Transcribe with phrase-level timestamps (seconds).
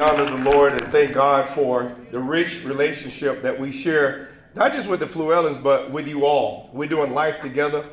[0.00, 4.88] honor the Lord and thank God for the rich relationship that we share, not just
[4.88, 6.70] with the Fluellans, but with you all.
[6.72, 7.84] We're doing life together,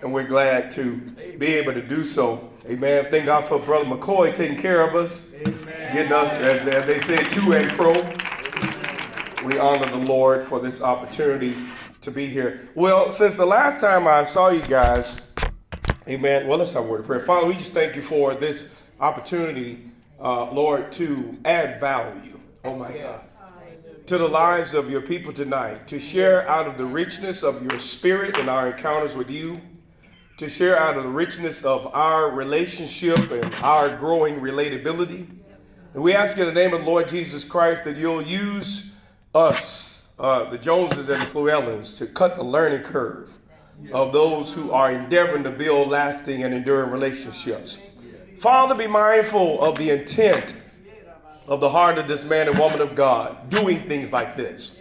[0.00, 0.96] and we're glad to
[1.38, 2.50] be able to do so.
[2.66, 3.06] Amen.
[3.12, 5.94] Thank God for Brother McCoy taking care of us, Amen.
[5.94, 7.92] getting us, as, as they say, to and fro.
[9.46, 11.54] We honor the Lord for this opportunity
[12.00, 12.70] to be here.
[12.74, 15.18] Well, since the last time I saw you guys,
[16.08, 16.48] Amen.
[16.48, 17.20] Well, let's have a word of prayer.
[17.20, 19.91] Father, we just thank you for this opportunity
[20.22, 23.24] uh, Lord, to add value, oh my God,
[24.06, 27.80] to the lives of your people tonight, to share out of the richness of your
[27.80, 29.60] spirit and our encounters with you,
[30.38, 35.26] to share out of the richness of our relationship and our growing relatability.
[35.94, 38.90] And we ask in the name of the Lord Jesus Christ that you'll use
[39.34, 43.36] us, uh, the Joneses and the Fluellans, to cut the learning curve
[43.92, 47.78] of those who are endeavoring to build lasting and enduring relationships.
[48.42, 50.56] Father, be mindful of the intent
[51.46, 54.80] of the heart of this man and woman of God doing things like this.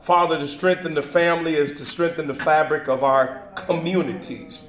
[0.00, 4.62] Father, to strengthen the family is to strengthen the fabric of our communities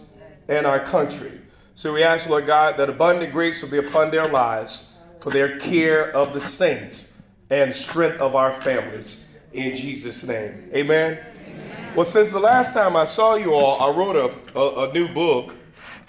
[0.50, 1.40] and our country.
[1.74, 4.90] So we ask, Lord God, that abundant grace will be upon their lives
[5.22, 7.14] for their care of the saints
[7.50, 9.24] and strength of our families.
[9.54, 10.70] In Jesus' name.
[10.76, 11.18] Amen.
[11.18, 11.94] Amen.
[11.96, 15.08] Well, since the last time I saw you all, I wrote a, a, a new
[15.08, 15.56] book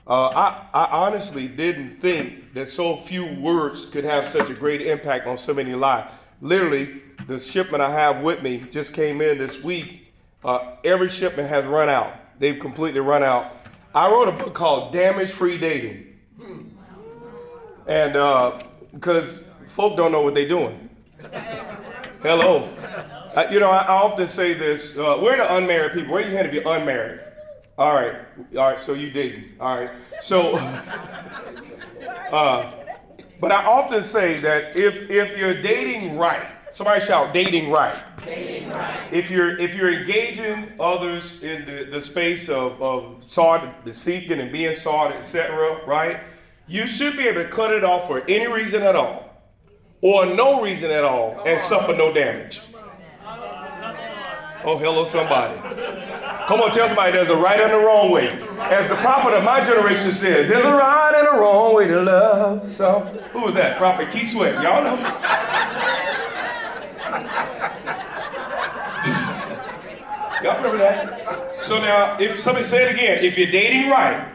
[0.09, 4.83] uh, I, I honestly didn't think that so few words could have such a great
[4.83, 6.11] impact on so many lives.
[6.41, 10.13] Literally, the shipment I have with me just came in this week.
[10.45, 12.15] Uh, every shipment has run out.
[12.39, 13.53] They've completely run out.
[13.95, 16.07] I wrote a book called Damage Free Dating.
[17.87, 18.13] And
[18.93, 20.89] because uh, folk don't know what they're doing.
[22.23, 22.69] Hello.
[23.35, 24.97] Uh, you know, I, I, often say this.
[24.97, 26.15] Uh, we're the unmarried people.
[26.15, 27.21] Raise your hand if you're unmarried.
[27.79, 28.17] All right,
[28.57, 28.79] all right.
[28.79, 29.45] So you dating.
[29.61, 29.91] All right.
[30.21, 30.57] So,
[32.33, 32.75] uh,
[33.41, 37.97] but I often say that if if you're dating right, somebody shout dating right.
[38.27, 39.13] Dating right.
[39.13, 44.41] If you're if you're engaging others in the, the space of of sought, the seeking
[44.41, 45.87] and being sought, etc.
[45.87, 46.19] Right,
[46.67, 49.31] you should be able to cut it off for any reason at all,
[50.01, 52.61] or no reason at all, and suffer no damage.
[54.65, 55.57] Oh, hello, somebody.
[56.49, 58.27] Come on, tell somebody there's a right and a wrong way.
[58.59, 62.03] As the prophet of my generation said, there's a right and a wrong way to
[62.03, 62.67] love.
[62.67, 63.01] So,
[63.33, 63.79] who was that?
[63.79, 64.55] Prophet Keith Sweat.
[64.55, 64.97] Y'all know.
[70.43, 71.63] Y'all remember that?
[71.63, 74.27] So now, if somebody say it again, if you're dating right,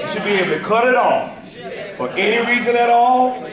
[0.00, 1.38] you should be able to cut it off
[1.96, 3.44] for any reason at all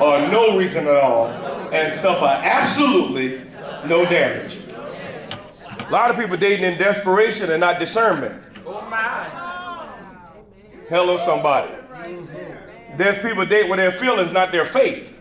[0.00, 1.28] or no reason at all
[1.72, 3.44] and suffer absolutely
[3.86, 4.63] no damage.
[5.86, 8.42] A lot of people dating in desperation and not discernment.
[8.66, 9.44] Oh my.
[10.88, 11.72] Hello, somebody.
[12.96, 15.12] There's people date with their feelings, not their faith.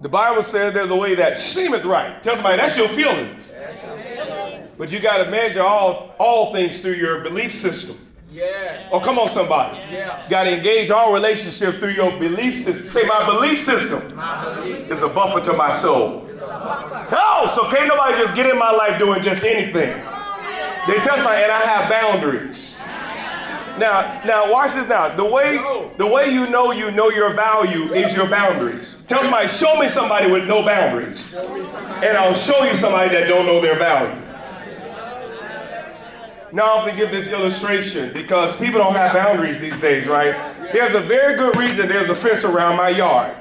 [0.00, 2.22] The Bible says there's a way that seemeth right.
[2.22, 3.52] Tell somebody that's your feelings.
[4.78, 7.98] But you got to measure all, all things through your belief system.
[8.30, 8.88] Yeah.
[8.92, 9.78] Oh, come on, somebody.
[9.92, 10.26] Yeah.
[10.30, 12.88] Got to engage all relationships through your belief system.
[12.88, 16.29] Say, my belief system, my belief system is a buffer to my soul.
[16.40, 20.02] No, so can't nobody just get in my life doing just anything.
[20.86, 22.78] They test my and I have boundaries.
[23.78, 25.14] Now, now watch this now.
[25.14, 25.56] The way
[25.96, 28.96] the way you know you know your value is your boundaries.
[29.06, 31.34] Tell somebody, show me somebody with no boundaries.
[31.34, 34.20] And I'll show you somebody that don't know their value.
[36.52, 40.34] Now I often give this illustration because people don't have boundaries these days, right?
[40.72, 43.36] There's a very good reason there's a fence around my yard.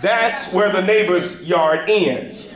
[0.00, 2.54] That's where the neighbor's yard ends.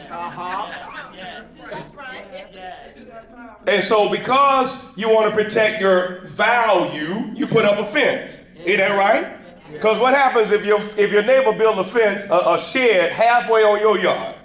[3.66, 8.42] And so, because you want to protect your value, you put up a fence.
[8.64, 9.36] Ain't that right?
[9.70, 13.62] Because what happens if your if your neighbor builds a fence, a, a shed halfway
[13.62, 14.36] on your yard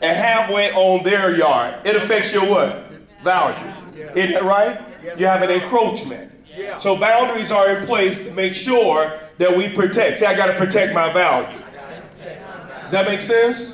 [0.00, 1.86] and halfway on their yard?
[1.86, 2.90] It affects your what?
[3.22, 3.72] Value.
[4.16, 4.80] Isn't that right?
[5.18, 6.32] You have an encroachment.
[6.78, 10.18] So boundaries are in place to make sure that we protect.
[10.18, 11.58] See, I got to protect my value.
[12.92, 13.72] Does that make sense?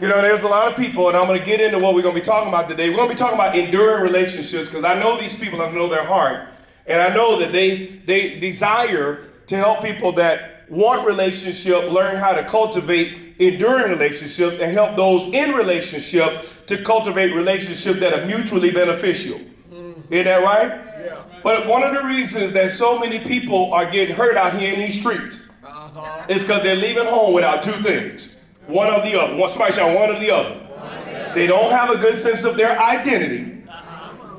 [0.00, 2.02] You know, there's a lot of people, and I'm going to get into what we're
[2.02, 2.90] going to be talking about today.
[2.90, 5.88] We're going to be talking about enduring relationships because I know these people, I know
[5.88, 6.48] their heart,
[6.84, 12.32] and I know that they they desire to help people that want relationship learn how
[12.32, 18.72] to cultivate enduring relationships and help those in relationship to cultivate relationships that are mutually
[18.72, 19.38] beneficial.
[19.38, 20.12] Mm-hmm.
[20.12, 20.84] Isn't that right?
[20.98, 21.22] Yeah.
[21.44, 24.80] But one of the reasons that so many people are getting hurt out here in
[24.80, 26.26] these streets uh-huh.
[26.28, 28.34] is because they're leaving home without two things
[28.68, 29.34] one or the other.
[29.34, 31.34] One, somebody shout one or the other.
[31.34, 33.64] They don't have a good sense of their identity,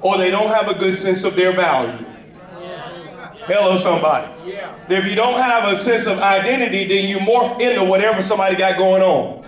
[0.01, 2.05] or they don't have a good sense of their value.
[3.45, 4.31] Hello, somebody.
[4.89, 8.77] If you don't have a sense of identity, then you morph into whatever somebody got
[8.77, 9.43] going on.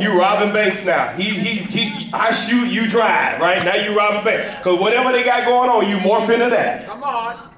[0.00, 1.14] You robbing banks now.
[1.14, 3.62] He, he, he, I shoot, you drive, right?
[3.64, 4.58] Now you robbing banks.
[4.58, 6.86] Because whatever they got going on, you morph into that.
[6.86, 7.50] Come on.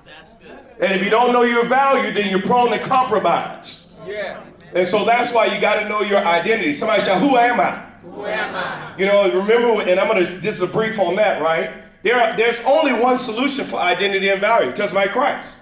[0.81, 3.95] And if you don't know your value, then you're prone to compromise.
[4.07, 4.43] Yeah.
[4.75, 6.73] And so that's why you got to know your identity.
[6.75, 7.85] Somebody shout, Who am I?
[8.03, 8.95] Who am I?
[8.99, 11.85] You know, remember, and I'm going to, this is a brief on that, right?
[12.03, 15.59] There, are- there's only one solution for identity and value, just like Christ.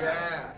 [0.00, 0.50] Yeah.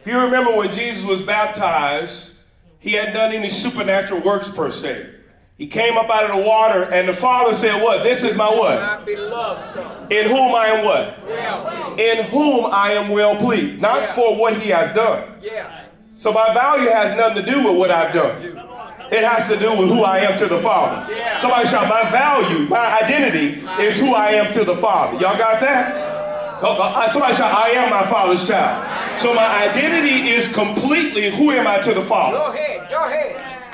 [0.00, 2.34] If you remember when Jesus was baptized,
[2.78, 5.14] he hadn't done any supernatural works per se.
[5.58, 8.04] He came up out of the water, and the Father said, What?
[8.04, 8.78] This is my what?
[8.80, 10.12] My beloved son.
[10.12, 11.26] In whom I am what?
[11.26, 11.96] Well.
[11.98, 13.80] In whom I am well pleased.
[13.82, 14.12] Not Yeah.
[14.12, 15.34] for what he has done.
[15.42, 15.86] Yeah.
[16.18, 18.42] So my value has nothing to do with what I've done.
[19.12, 21.14] It has to do with who I am to the Father.
[21.38, 25.12] Somebody shout, my value, my identity is who I am to the Father.
[25.12, 26.60] Y'all got that?
[26.60, 29.20] Oh, uh, Somebody shout, I am my Father's child.
[29.20, 32.36] So my identity is completely who am I to the Father.
[32.36, 32.90] Go ahead.
[32.90, 33.70] Go ahead.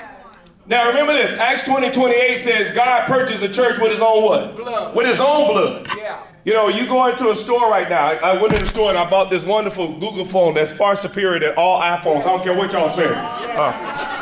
[0.66, 4.54] Now remember this, Acts 20, 28 says God purchased the church with his own what?
[4.54, 4.94] Blood.
[4.94, 5.88] With his own blood.
[5.96, 6.22] Yeah.
[6.44, 8.02] You know, you go into a store right now.
[8.02, 11.40] I went in the store and I bought this wonderful Google phone that's far superior
[11.40, 12.20] than all iPhones.
[12.20, 13.06] I don't care what y'all say.
[13.06, 14.20] Uh.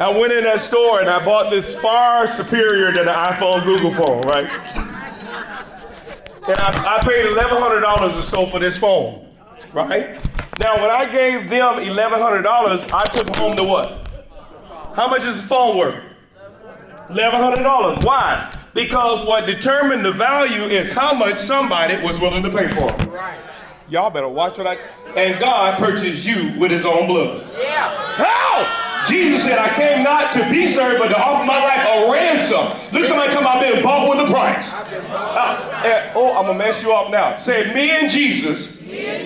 [0.00, 3.92] I went in that store and I bought this far superior than the iPhone Google
[3.92, 4.48] phone, right?
[6.48, 9.28] And I, I paid $1,100 or so for this phone,
[9.72, 10.24] right?
[10.60, 14.08] Now, when I gave them $1,100, I took home the what?
[14.94, 16.04] How much is the phone worth?
[17.10, 18.04] $1,100.
[18.04, 18.54] Why?
[18.78, 23.06] Because what determined the value is how much somebody was willing to pay for it.
[23.08, 23.40] Right.
[23.88, 24.76] Y'all better watch what I.
[25.16, 27.44] And God purchased you with his own blood.
[27.58, 27.88] Yeah.
[28.14, 29.04] How?
[29.08, 32.66] Jesus said, I came not to be served, but to offer my life a ransom.
[32.92, 34.72] Look, somebody talking about being bought with a price.
[34.72, 37.34] Uh, and- oh, I'm to mess you up now.
[37.34, 38.78] Say, me and Jesus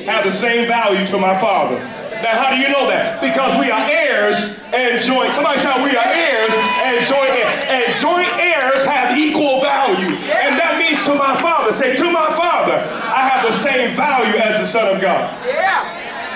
[0.06, 1.76] have the same value to my Father.
[2.22, 3.20] Now, how do you know that?
[3.20, 5.34] Because we are heirs and joint.
[5.34, 7.64] Somebody shout, we are heirs and joint heirs.
[7.66, 10.14] And joint heirs have equal value.
[10.14, 11.72] And that means to my Father.
[11.72, 15.34] Say, to my Father, I have the same value as the Son of God.
[15.44, 15.82] Yeah.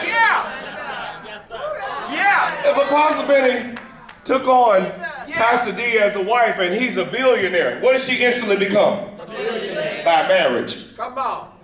[0.03, 0.43] Yeah.
[2.13, 2.71] Yeah.
[2.71, 3.77] If Apostle Benny
[4.25, 4.91] took on
[5.31, 9.09] Pastor D as a wife and he's a billionaire, what does she instantly become?
[10.05, 10.97] By marriage.
[10.97, 11.56] Come on.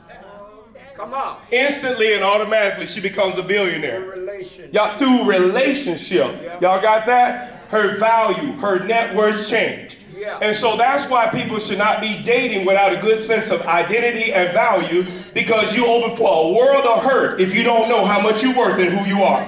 [1.03, 1.37] Come on.
[1.51, 4.03] Instantly and automatically she becomes a billionaire.
[4.03, 4.71] Relation.
[4.73, 6.61] Y'all through relationship.
[6.61, 7.65] Y'all got that?
[7.71, 9.99] Her value, her net worth changed.
[10.17, 10.39] Yeah.
[10.41, 14.33] And so that's why people should not be dating without a good sense of identity
[14.33, 15.05] and value
[15.35, 18.57] because you open for a world of hurt if you don't know how much you're
[18.57, 19.43] worth and who you are.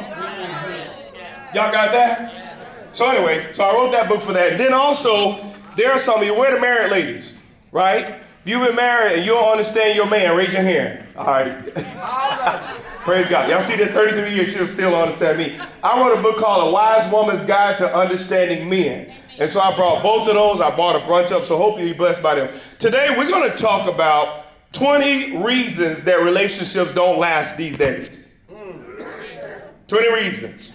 [1.54, 2.90] Y'all got that?
[2.92, 4.50] So anyway, so I wrote that book for that.
[4.50, 7.36] And then also, there are some of you, where the married ladies,
[7.70, 8.20] right?
[8.44, 11.06] If you've been married and you don't understand your man, raise your hand.
[11.16, 11.50] All right.
[11.78, 12.76] All right.
[13.04, 13.48] Praise God.
[13.48, 15.58] Y'all see that 33 years, she'll still understand me.
[15.82, 19.14] I wrote a book called A Wise Woman's Guide to Understanding Men.
[19.38, 20.60] And so I brought both of those.
[20.60, 22.60] I bought a bunch up, so hope you're blessed by them.
[22.78, 28.28] Today, we're going to talk about 20 reasons that relationships don't last these days.
[28.52, 29.62] Mm.
[29.88, 30.72] 20 reasons.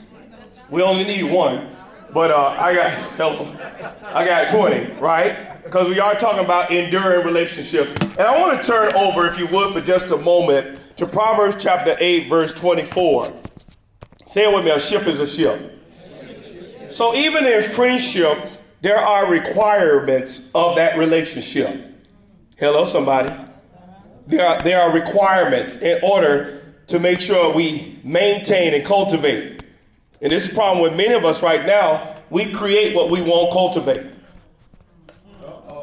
[0.71, 1.75] We only need one,
[2.13, 3.47] but uh, I got help.
[4.03, 5.63] I got 20, right?
[5.63, 7.91] Because we are talking about enduring relationships.
[8.01, 11.55] And I want to turn over, if you would, for just a moment to Proverbs
[11.59, 13.33] chapter 8, verse 24.
[14.25, 15.75] Say it with me a ship is a ship.
[16.91, 18.37] So even in friendship,
[18.81, 21.85] there are requirements of that relationship.
[22.57, 23.33] Hello, somebody.
[24.27, 29.58] There are, there are requirements in order to make sure we maintain and cultivate.
[30.21, 32.15] And this is the problem with many of us right now.
[32.29, 34.05] We create what we won't cultivate.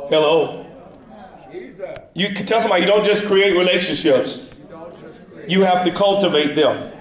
[0.09, 0.67] Hello.
[1.51, 1.99] Jesus.
[2.15, 4.39] You can tell somebody you don't just create relationships,
[4.71, 5.45] Don't just free.
[5.49, 6.93] you have to cultivate them.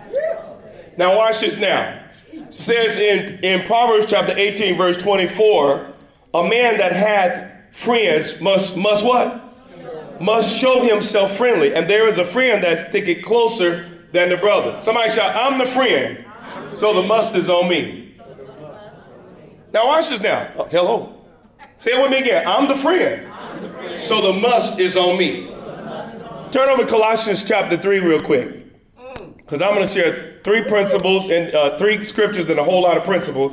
[0.98, 2.02] Now, watch this now.
[2.32, 5.94] It says in, in Proverbs chapter 18, verse 24,
[6.34, 9.42] a man that had friends must must what?
[10.22, 11.76] Must show himself friendly.
[11.76, 14.80] And there is a friend that's sticking closer than the brother.
[14.80, 16.24] Somebody shout, I'm the friend.
[16.74, 18.18] So the must is on me.
[19.74, 20.52] Now watch this now.
[20.58, 21.14] Oh, hello.
[21.78, 22.48] Say it with me again.
[22.48, 23.30] I'm the friend.
[24.04, 25.48] So the must is on me.
[26.52, 28.62] Turn over to Colossians chapter 3 real quick.
[29.38, 32.98] Because I'm going to share three principles and uh, three scriptures and a whole lot
[32.98, 33.52] of principles.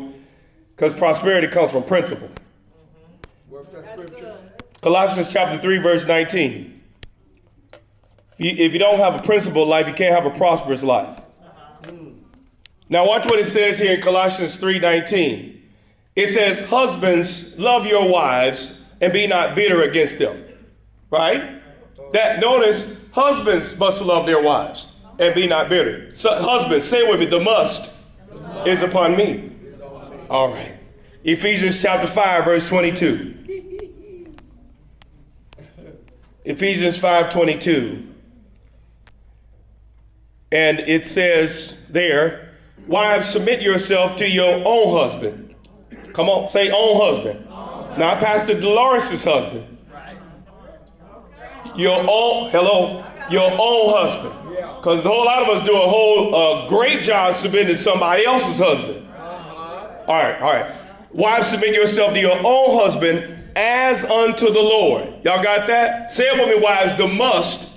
[0.76, 2.28] Because prosperity comes from principle.
[4.80, 6.80] Colossians chapter 3, verse 19.
[7.72, 7.78] If
[8.58, 11.20] you- If you don't have a principled life, you can't have a prosperous life.
[12.92, 15.62] Now watch what it says here in Colossians 3:19.
[16.14, 20.44] It says, "Husbands, love your wives and be not bitter against them."
[21.08, 21.42] Right?
[22.12, 26.10] That notice, husbands must love their wives and be not bitter.
[26.12, 27.88] So, husbands, say with me, the must
[28.66, 29.52] is upon me.
[30.28, 30.74] All right.
[31.24, 33.34] Ephesians chapter 5, verse 22.
[36.44, 38.02] Ephesians 5:22.
[40.50, 42.51] And it says there,
[42.86, 45.54] Wives, submit yourself to your own husband.
[46.12, 47.46] Come on, say own husband.
[47.98, 49.78] Not Pastor Dolores' husband.
[51.76, 54.34] Your own, hello, your own husband.
[54.76, 58.24] Because a whole lot of us do a whole uh, great job submitting to somebody
[58.24, 59.08] else's husband.
[59.16, 60.74] All right, all right.
[61.12, 65.04] Wives, submit yourself to your own husband as unto the Lord.
[65.24, 66.10] Y'all got that?
[66.10, 66.96] Say it with me, wives.
[66.96, 67.68] The must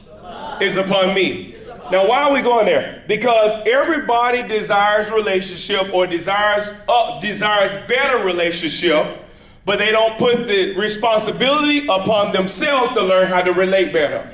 [0.62, 1.54] is upon me.
[1.91, 3.03] Now, why are we going there?
[3.07, 9.19] Because everybody desires relationship or desires uh, desires better relationship,
[9.65, 14.27] but they don't put the responsibility upon themselves to learn how to relate better.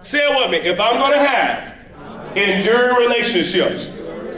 [0.00, 0.68] Say it with me.
[0.68, 3.90] If I'm going to have enduring relationships,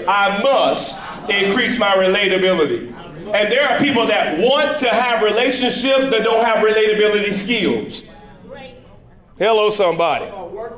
[0.09, 0.99] I must
[1.31, 2.95] increase my relatability.
[3.35, 8.05] And there are people that want to have relationships that don't have relatability skills.
[9.39, 10.27] Hello, somebody.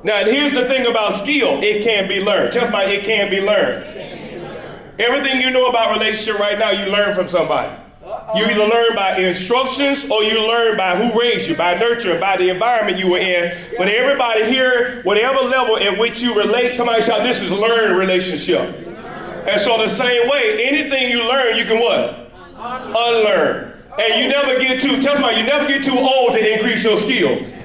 [0.02, 2.52] Now, here's the thing about skill it can be learned.
[2.52, 3.86] Just like it can be learned.
[5.00, 7.74] Everything you know about relationship right now, you learn from somebody.
[8.36, 12.36] You either learn by instructions or you learn by who raised you, by nurture, by
[12.36, 13.56] the environment you were in.
[13.78, 18.60] But everybody here, whatever level at which you relate, somebody shout, this is learned relationship.
[19.48, 22.30] And so the same way, anything you learn, you can what?
[22.58, 23.72] Unlearn.
[23.98, 26.98] And you never get too, tell somebody, you never get too old to increase your
[26.98, 27.56] skills.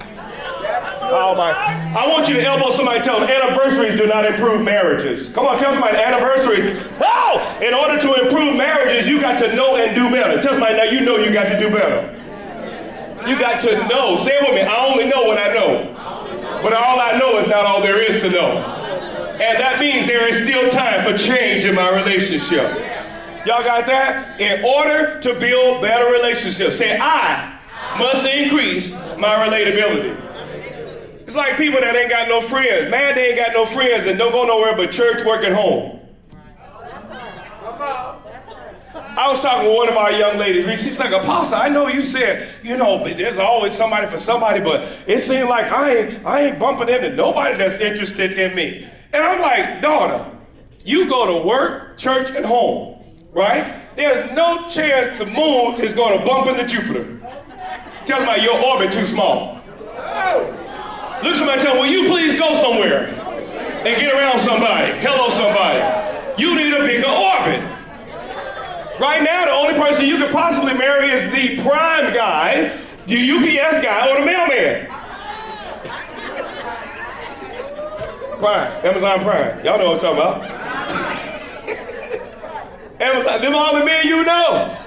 [1.01, 1.51] Oh my.
[1.95, 5.29] I want you to elbow somebody tell them anniversaries do not improve marriages.
[5.29, 6.81] Come on, tell somebody anniversaries.
[7.00, 7.60] Oh!
[7.62, 10.41] In order to improve marriages, you got to know and do better.
[10.41, 12.12] Tell somebody now you know you got to do better.
[13.27, 14.15] You got to know.
[14.15, 14.62] Say it with me.
[14.62, 15.93] I only know what I know.
[16.62, 18.57] But all I know is not all there is to know.
[18.57, 22.69] And that means there is still time for change in my relationship.
[23.45, 24.39] Y'all got that?
[24.39, 27.60] In order to build better relationships, say I
[28.00, 30.25] must increase my relatability.
[31.25, 32.91] It's like people that ain't got no friends.
[32.91, 36.00] Man, they ain't got no friends and don't go nowhere but church, work, and home.
[38.94, 40.65] I was talking with one of our young ladies.
[40.82, 44.60] She's like, Apostle, I know you said, you know, but there's always somebody for somebody,
[44.60, 48.88] but it seemed like I ain't, I ain't bumping into nobody that's interested in me.
[49.12, 50.29] And I'm like, daughter,
[50.84, 53.96] you go to work, church, and home, right?
[53.96, 57.20] There's no chance the moon is going to bump into Jupiter.
[58.05, 59.62] Tell somebody your orbit too small.
[61.25, 64.94] Look somebody tell, will you please go somewhere and get around somebody?
[65.00, 65.79] Hello, somebody.
[66.39, 67.63] You need a bigger orbit.
[69.00, 72.77] Right now, the only person you could possibly marry is the prime guy,
[73.08, 74.86] the UPS guy, or the mailman.
[78.38, 79.65] Prime, Amazon Prime.
[79.65, 80.44] Y'all know what I'm talking about.
[83.01, 84.77] Amazon, them all the men you know.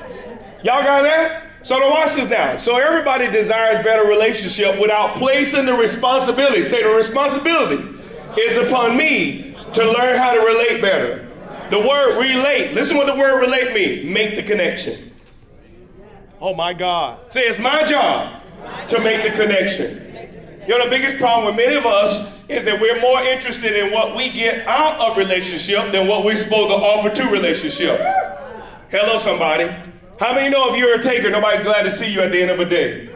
[0.62, 1.48] Y'all got that?
[1.68, 2.56] So now watch this now.
[2.56, 6.62] So everybody desires better relationship without placing the responsibility.
[6.62, 7.94] Say the responsibility
[8.40, 11.28] is upon me to learn how to relate better.
[11.68, 14.10] The word relate, listen what the word relate means.
[14.10, 15.12] Make the connection.
[16.40, 17.30] Oh my God.
[17.30, 18.42] Say it's my job
[18.88, 20.62] to make the connection.
[20.66, 23.92] You know, the biggest problem with many of us is that we're more interested in
[23.92, 28.00] what we get out of relationship than what we're supposed to offer to relationship.
[28.90, 29.70] Hello, somebody.
[30.18, 32.50] How many know if you're a taker, nobody's glad to see you at the end
[32.50, 33.08] of the day?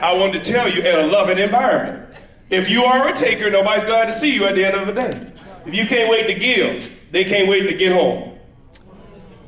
[0.00, 2.14] I wanted to tell you in a loving environment.
[2.50, 4.92] If you are a taker, nobody's glad to see you at the end of the
[4.92, 5.32] day.
[5.66, 8.38] If you can't wait to give, they can't wait to get home.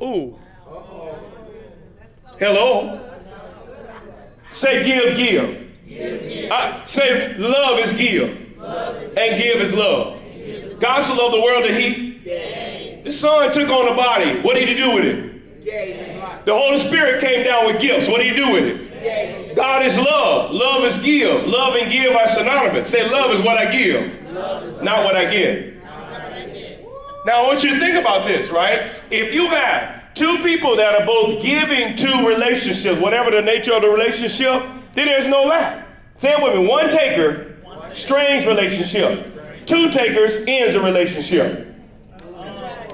[0.01, 0.37] Ooh.
[2.37, 2.99] Hello.
[4.51, 6.51] Say give, give.
[6.51, 8.29] I, say love is give.
[8.59, 10.21] And give is love.
[10.79, 12.06] God so loved the world that he
[13.03, 14.41] the Son took on the body.
[14.41, 16.45] What did he do with it?
[16.45, 18.07] The Holy Spirit came down with gifts.
[18.07, 19.55] What did he do with it?
[19.55, 20.51] God is love.
[20.51, 21.45] Love is give.
[21.45, 22.89] Love and give are synonymous.
[22.89, 24.31] Say love is what I give,
[24.81, 25.75] not what I get.
[27.25, 28.93] Now I want you to think about this, right?
[29.11, 33.81] If you have two people that are both giving to relationships, whatever the nature of
[33.81, 35.85] the relationship, then there's no lack.
[36.19, 36.67] Say it with me.
[36.67, 37.57] One taker,
[37.93, 39.65] strains relationship.
[39.65, 41.66] Two takers ends a relationship.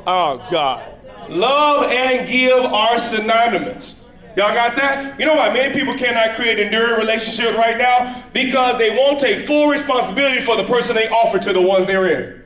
[0.05, 0.99] Oh, God.
[1.29, 4.05] Love and give are synonymous.
[4.35, 5.19] Y'all got that?
[5.19, 8.23] You know why many people cannot create enduring relationships right now?
[8.33, 12.07] Because they won't take full responsibility for the person they offer to the ones they're
[12.07, 12.43] in.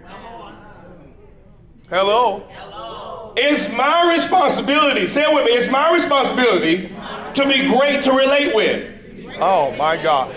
[1.90, 2.46] Hello?
[2.50, 3.34] Hello.
[3.38, 6.90] It's my responsibility, say it with me, it's my responsibility
[7.36, 8.94] to be great to relate with.
[9.40, 10.36] Oh my God.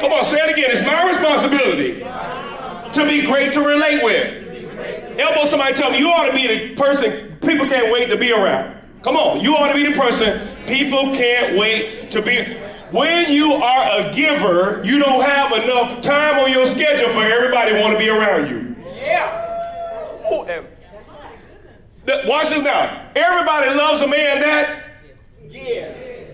[0.00, 0.70] Come on, say it again.
[0.70, 2.02] It's my responsibility
[2.92, 5.18] to be great to relate with.
[5.18, 8.32] Elbow somebody tell me you ought to be the person people can't wait to be
[8.32, 8.76] around.
[9.02, 12.44] Come on, you ought to be the person people can't wait to be.
[12.90, 17.74] When you are a giver, you don't have enough time on your schedule for everybody
[17.74, 18.76] want to be around you.
[18.94, 20.26] Yeah.
[20.32, 20.66] Ooh, and-
[22.06, 23.08] Th- Watch this now.
[23.14, 24.84] Everybody loves a man that
[25.48, 25.88] Yeah.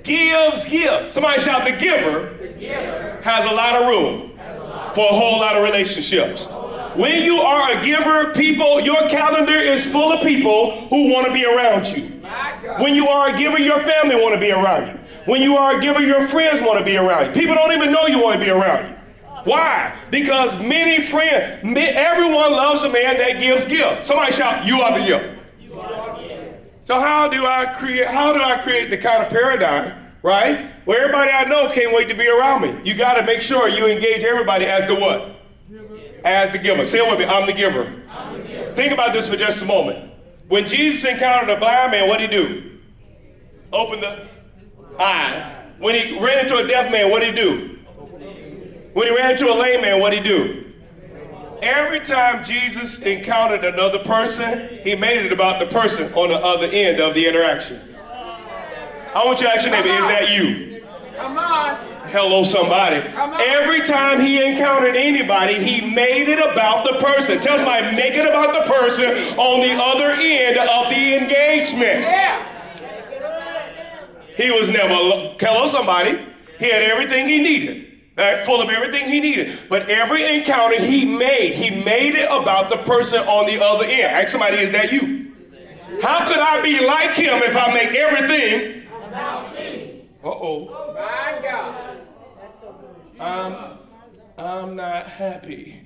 [0.06, 1.12] Gives, gives.
[1.12, 3.16] Somebody shout, the giver Yeah.
[3.22, 4.32] has a lot of room
[4.94, 6.48] for a whole lot of relationships.
[6.94, 11.32] When you are a giver, people, your calendar is full of people who want to
[11.32, 12.04] be around you.
[12.78, 14.98] When you are a giver, your family want to be around you.
[15.26, 17.32] When you are a giver, your friends want to be around you.
[17.32, 18.94] People don't even know you want to be around you.
[19.44, 19.92] Why?
[20.10, 24.06] Because many friends, everyone loves a man that gives gifts.
[24.06, 25.35] Somebody shout, "You are the giver."
[26.86, 28.06] So how do I create?
[28.06, 30.70] How do I create the kind of paradigm, right?
[30.84, 32.80] Where everybody I know can't wait to be around me.
[32.88, 35.34] You got to make sure you engage everybody as the what?
[36.24, 36.84] As the giver.
[36.84, 37.24] Say it with me.
[37.24, 37.92] I'm the giver.
[38.76, 40.12] Think about this for just a moment.
[40.46, 42.78] When Jesus encountered a blind man, what did he do?
[43.72, 44.28] Open the
[44.96, 45.64] eye.
[45.80, 47.78] When he ran into a deaf man, what did he do?
[48.92, 50.65] When he ran into a lame man, what did he do?
[51.62, 56.66] Every time Jesus encountered another person, he made it about the person on the other
[56.66, 57.80] end of the interaction.
[59.14, 60.84] I want you to ask your neighbor, is that you?
[61.16, 61.76] Come on.
[62.08, 62.96] Hello, somebody.
[62.96, 67.40] Every time he encountered anybody, he made it about the person.
[67.40, 72.00] Tell somebody, make it about the person on the other end of the engagement.
[72.00, 72.44] Yeah.
[74.36, 76.18] He was never, lo- hello, somebody.
[76.58, 78.44] He had everything he needed, right?
[78.44, 79.58] full of everything he needed.
[79.68, 84.02] But every encounter he made, he made it about the person on the other end.
[84.02, 85.34] Ask somebody, is that you?
[86.02, 90.08] How could I be like him if I make everything about me?
[90.22, 90.94] Uh oh.
[90.94, 92.00] My God.
[93.18, 93.78] I'm,
[94.36, 95.82] I'm not happy.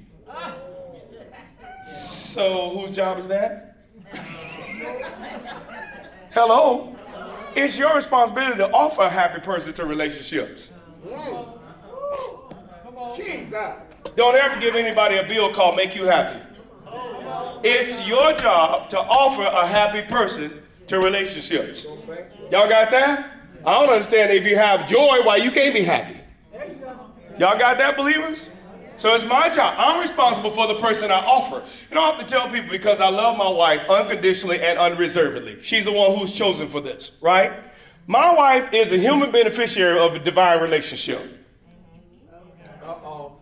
[1.87, 3.77] So, whose job is that?
[6.33, 6.97] Hello?
[7.55, 10.73] It's your responsibility to offer a happy person to relationships.
[13.17, 13.75] Jesus.
[14.17, 16.41] Don't ever give anybody a bill call make you happy.
[17.63, 21.87] It's your job to offer a happy person to relationships.
[22.51, 23.37] Y'all got that?
[23.65, 26.17] I don't understand if you have joy why you can't be happy.
[27.39, 28.51] Y'all got that, believers?
[28.97, 29.77] So it's my job.
[29.79, 31.65] I'm responsible for the person I offer.
[31.89, 35.63] You don't have to tell people because I love my wife unconditionally and unreservedly.
[35.63, 37.53] She's the one who's chosen for this, right?
[38.07, 41.39] My wife is a human beneficiary of a divine relationship.
[42.83, 43.37] Uh-oh.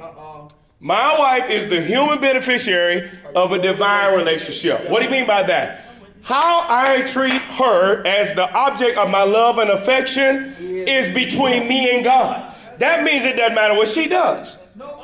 [0.00, 0.48] Uh-oh.
[0.80, 4.88] My wife is the human beneficiary of a divine relationship.
[4.88, 5.84] What do you mean by that?
[6.22, 11.92] How I treat her as the object of my love and affection is between me
[11.92, 12.54] and God.
[12.78, 14.56] That means it doesn't matter what she does.
[14.80, 15.00] Oh,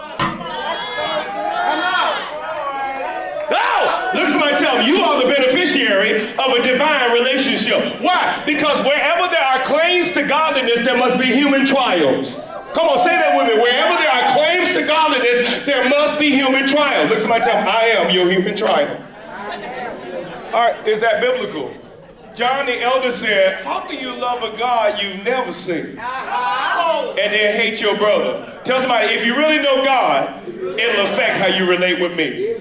[4.14, 8.00] look at somebody tell me you are the beneficiary of a divine relationship.
[8.00, 8.40] Why?
[8.46, 12.38] Because wherever there are claims to godliness, there must be human trials.
[12.74, 13.62] Come on, say that with me.
[13.62, 17.08] Wherever there are claims to godliness, there must be human trials.
[17.08, 19.00] Look at somebody tell me, I am your human trial.
[20.52, 21.72] All right, is that biblical?
[22.34, 25.96] John the Elder said, How can you love a God you've never seen?
[27.16, 28.60] and then hate your brother.
[28.64, 32.54] Tell somebody, if you really know God, it'll affect how you relate with me.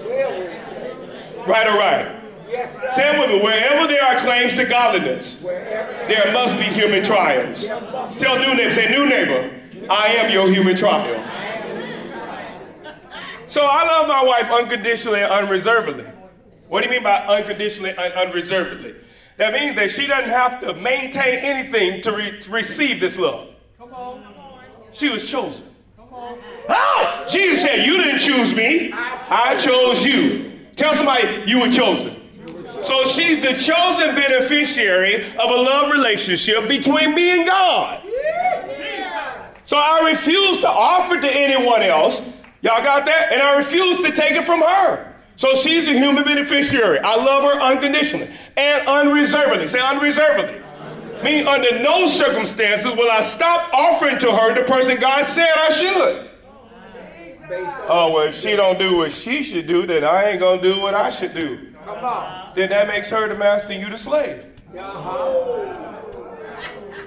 [1.47, 2.19] Right or right?
[2.47, 2.95] Yes.
[2.95, 3.41] Say it with me.
[3.43, 7.65] Wherever there are claims to godliness, there must be human trials.
[7.65, 11.23] Tell new neighbor, say, new neighbor, I am your human trial.
[13.45, 16.05] So I love my wife unconditionally and unreservedly.
[16.67, 18.95] What do you mean by unconditionally and unreservedly?
[19.37, 23.49] That means that she doesn't have to maintain anything to, re- receive this love.
[24.93, 25.65] She was chosen.
[26.69, 27.25] Oh!
[27.29, 30.59] Jesus said, You didn't choose me, I chose you.
[30.75, 32.19] Tell somebody you were chosen.
[32.81, 38.03] So she's the chosen beneficiary of a love relationship between me and God.
[39.65, 42.21] So I refuse to offer to anyone else.
[42.61, 43.31] Y'all got that?
[43.31, 45.13] And I refuse to take it from her.
[45.35, 46.99] So she's a human beneficiary.
[46.99, 49.67] I love her unconditionally and unreservedly.
[49.67, 50.61] Say unreservedly.
[51.23, 55.69] Meaning, under no circumstances will I stop offering to her the person God said I
[55.69, 56.29] should.
[57.87, 60.81] Oh, well, if she don't do what she should do, then I ain't gonna do
[60.81, 61.73] what I should do.
[61.85, 62.51] Come on.
[62.55, 64.45] Then that makes her the master you the slave.
[64.77, 65.19] Uh-huh.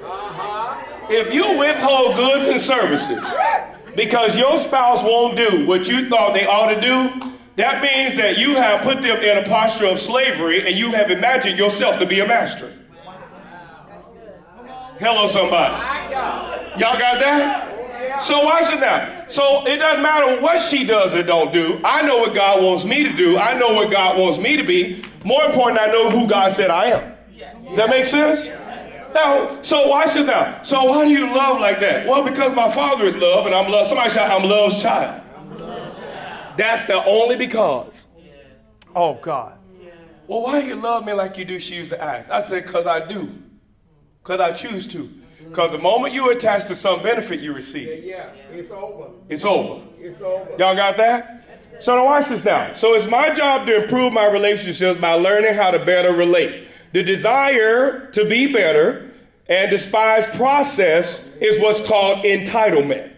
[0.02, 0.95] Uh-huh.
[1.08, 3.32] If you withhold goods and services
[3.94, 8.38] because your spouse won't do what you thought they ought to do, that means that
[8.38, 12.06] you have put them in a posture of slavery and you have imagined yourself to
[12.06, 12.72] be a master.
[14.98, 15.74] Hello, somebody.
[16.80, 18.22] Y'all got that?
[18.22, 19.24] So watch it now.
[19.28, 21.80] So it doesn't matter what she does or don't do.
[21.84, 23.38] I know what God wants me to do.
[23.38, 25.04] I know what God wants me to be.
[25.24, 27.12] More important, I know who God said I am.
[27.66, 28.48] Does that make sense?
[29.16, 30.62] Now, so watch it now.
[30.62, 32.07] So why do you love like that?
[32.07, 33.87] Well, because my father is love and I'm love.
[33.87, 35.22] Somebody shout, I'm love's child.
[36.59, 38.09] That's the only because.
[38.94, 39.55] Oh God.
[40.26, 41.59] Well, why do you love me like you do?
[41.59, 42.31] She used to ask.
[42.31, 43.33] I said, because I do.
[44.22, 45.09] Because I choose to.
[45.48, 49.12] Because the moment you attach to some benefit you receive, Yeah, it's over.
[49.31, 49.83] it's over.
[49.98, 50.50] It's over.
[50.59, 51.44] Y'all got that?
[51.81, 52.74] So now watch this now.
[52.74, 56.68] So it's my job to improve my relationships by learning how to better relate.
[56.96, 59.11] The desire to be better
[59.50, 63.12] and despise process is what's called entitlement.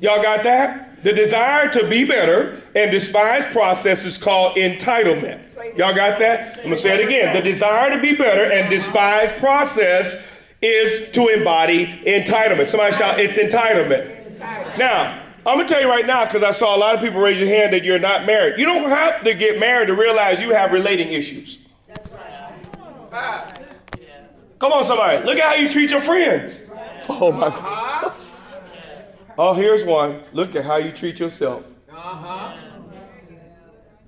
[0.00, 1.04] Y'all got that?
[1.04, 5.46] The desire to be better and despise process is called entitlement.
[5.78, 6.56] Y'all got that?
[6.56, 7.32] I'm gonna say it again.
[7.36, 10.16] The desire to be better and despise process
[10.60, 12.66] is to embody entitlement.
[12.66, 14.76] Somebody shout, it's entitlement.
[14.76, 17.38] Now, I'm gonna tell you right now, because I saw a lot of people raise
[17.38, 18.58] your hand that you're not married.
[18.58, 21.60] You don't have to get married to realize you have relating issues.
[24.58, 25.24] Come on, somebody.
[25.24, 26.62] Look at how you treat your friends.
[27.08, 28.12] Oh my God.
[29.38, 30.22] Oh, here's one.
[30.32, 31.62] Look at how you treat yourself.
[31.90, 32.56] Uh-huh.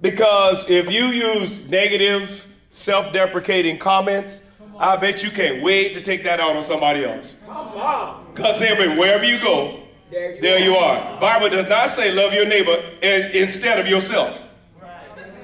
[0.01, 4.43] Because if you use negative, self deprecating comments,
[4.79, 7.37] I bet you can't wait to take that out on somebody else.
[7.47, 8.27] Come on.
[8.35, 11.21] Because they'll be wherever you go, There you, there you are.
[11.21, 14.39] Bible does not say love your neighbor as, instead of yourself.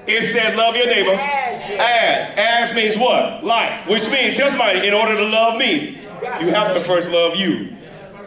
[0.06, 2.74] It said love your neighbor As as.
[2.74, 3.44] Means what?
[3.44, 3.88] Like.
[3.88, 6.00] Which means, tell somebody, in order to love me,
[6.40, 7.76] you have to first love you.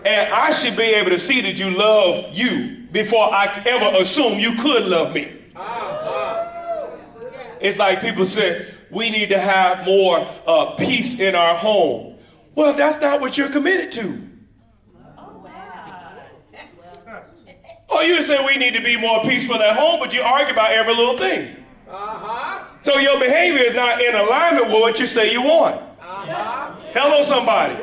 [0.06, 4.40] And I should be able to see that you love you before I ever assume
[4.40, 5.34] you could love me.
[5.56, 6.98] Uh-huh.
[7.60, 12.16] It's like people say, we need to have more uh, peace in our home.
[12.56, 14.28] Well, that's not what you're committed to.
[15.18, 16.14] Oh, wow.
[17.90, 20.72] Well, you say we need to be more peaceful at home, but you argue about
[20.72, 21.56] every little thing.
[21.90, 22.66] Uh-huh.
[22.82, 25.76] So your behavior is not in alignment with what you say you want.
[25.76, 26.76] Uh-huh.
[26.94, 27.76] Hello, somebody.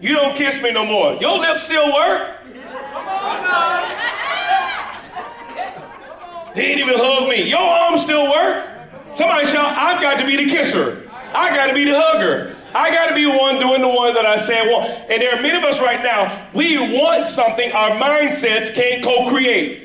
[0.00, 1.14] You don't kiss me no more.
[1.14, 2.38] Your lips still work.
[2.92, 4.14] Come on.
[6.54, 7.48] He ain't even hug me.
[7.48, 8.70] Your arms still work.
[9.12, 11.10] Somebody shout, I've got to be the kisser.
[11.32, 12.56] I got to be the hugger.
[12.72, 14.86] I got to be the one doing the one that I say I want.
[15.10, 19.83] And there are many of us right now, we want something our mindsets can't co-create.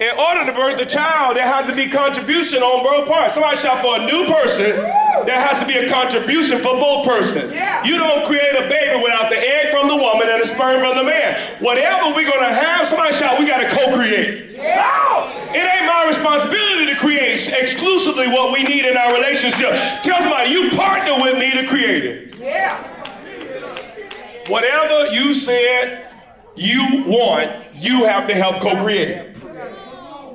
[0.00, 3.34] In order to birth a child, there had to be contribution on both parts.
[3.34, 4.78] Somebody shout for a new person,
[5.26, 7.52] there has to be a contribution for both persons.
[7.52, 7.82] Yeah.
[7.82, 10.96] You don't create a baby without the egg from the woman and the sperm from
[10.96, 11.34] the man.
[11.58, 14.56] Whatever we're gonna have, somebody shout, we gotta co-create.
[14.58, 15.32] No!
[15.50, 19.70] It ain't my responsibility to create exclusively what we need in our relationship.
[20.04, 22.36] Tell somebody, you partner with me to create it.
[22.38, 22.78] Yeah.
[24.46, 26.06] Whatever you said
[26.54, 29.34] you want, you have to help co-create.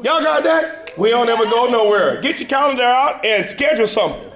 [0.04, 0.98] Y'all got that?
[0.98, 2.20] We don't ever go nowhere.
[2.22, 4.30] Get your calendar out and schedule something.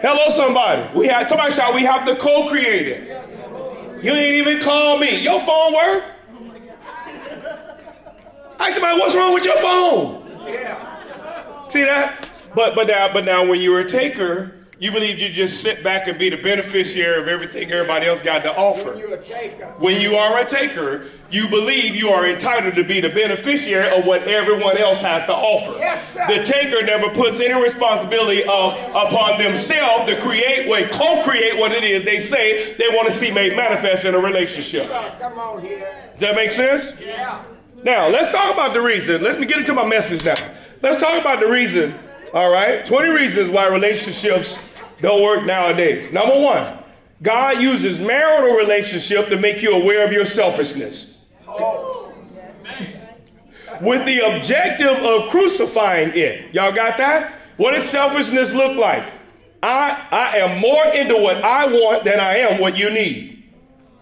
[0.00, 0.96] Hello, somebody.
[0.96, 1.74] We have somebody shout.
[1.74, 4.04] We have to co-create it.
[4.04, 5.18] You ain't even call me.
[5.18, 6.04] Your phone work?
[8.58, 10.22] Ask somebody, what's wrong with your phone?
[11.68, 12.28] See that?
[12.54, 16.06] But but now but now when you're a taker, you believe you just sit back
[16.06, 18.94] and be the beneficiary of everything everybody else got to offer.
[18.98, 19.66] You're a taker.
[19.78, 24.04] When you are a taker, you believe you are entitled to be the beneficiary of
[24.04, 25.78] what everyone else has to offer.
[25.78, 26.26] Yes, sir.
[26.26, 31.82] The taker never puts any responsibility of, upon themselves to create what, co-create what it
[31.82, 34.90] is they say they want to see made manifest in a relationship.
[35.18, 36.10] Come on here.
[36.12, 36.92] Does that make sense?
[37.00, 37.42] Yeah.
[37.82, 39.22] Now, let's talk about the reason.
[39.22, 40.34] Let me get into my message now.
[40.82, 41.98] Let's talk about the reason,
[42.32, 42.84] all right?
[42.84, 44.58] 20 reasons why relationships
[45.00, 46.12] don't work nowadays.
[46.12, 46.78] Number one,
[47.22, 51.18] God uses marital relationship to make you aware of your selfishness
[53.80, 56.54] with the objective of crucifying it.
[56.54, 57.34] Y'all got that?
[57.56, 59.04] What does selfishness look like?
[59.62, 63.44] I, I am more into what I want than I am what you need.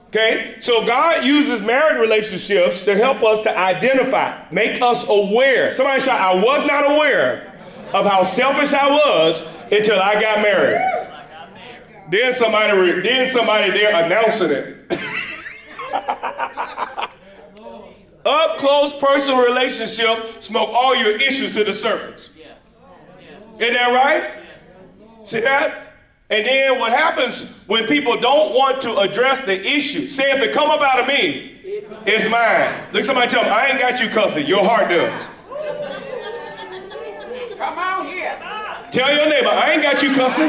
[0.09, 0.57] Okay?
[0.61, 5.71] So God uses marriage relationships to help us to identify, make us aware.
[5.73, 7.54] Somebody shout, I was not aware
[7.95, 10.81] of how selfish I was until I got married.
[12.11, 14.77] Then somebody, re- then somebody there announcing it.
[18.27, 22.31] Up close personal relationship, smoke all your issues to the surface.
[23.59, 24.41] Isn't that right?
[25.25, 25.93] See that?
[26.31, 30.09] And then what happens when people don't want to address the issue?
[30.09, 31.61] Say if it come up out of me,
[32.07, 32.89] it's mine.
[32.93, 34.47] Look, somebody tell me, I ain't got you cussing.
[34.47, 35.29] Your heart does.
[37.57, 38.37] Come on here.
[38.91, 40.49] Tell your neighbor, I ain't got you cussing.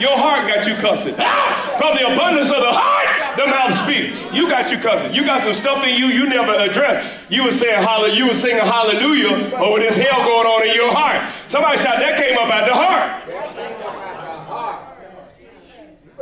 [0.00, 1.14] Your heart got you cussing.
[1.18, 1.76] Ah!
[1.78, 4.24] From the abundance of the heart, the mouth speaks.
[4.34, 5.14] You got you cussing.
[5.14, 7.30] You got some stuff in you you never addressed.
[7.30, 8.14] You were saying hallelujah.
[8.14, 11.32] You were singing hallelujah over this hell going on in your heart.
[11.48, 13.26] Somebody said that came up out the heart.
[13.26, 14.86] That came up out the heart.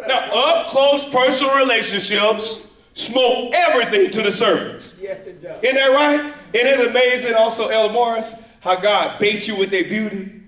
[0.08, 4.98] Now, up close personal relationships smoke everything to the surface.
[5.02, 5.58] Yes, it does.
[5.62, 6.34] Isn't that right?
[6.52, 8.32] Isn't it amazing also, Ella Morris,
[8.64, 10.40] how God baits you with their beauty?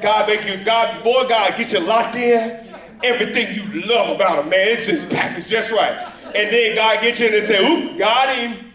[0.00, 2.72] God make you, God, boy, God get you locked in.
[3.02, 6.14] Everything you love about a man, it's just packaged just right.
[6.26, 8.72] And then God get you in and say, oop, got him.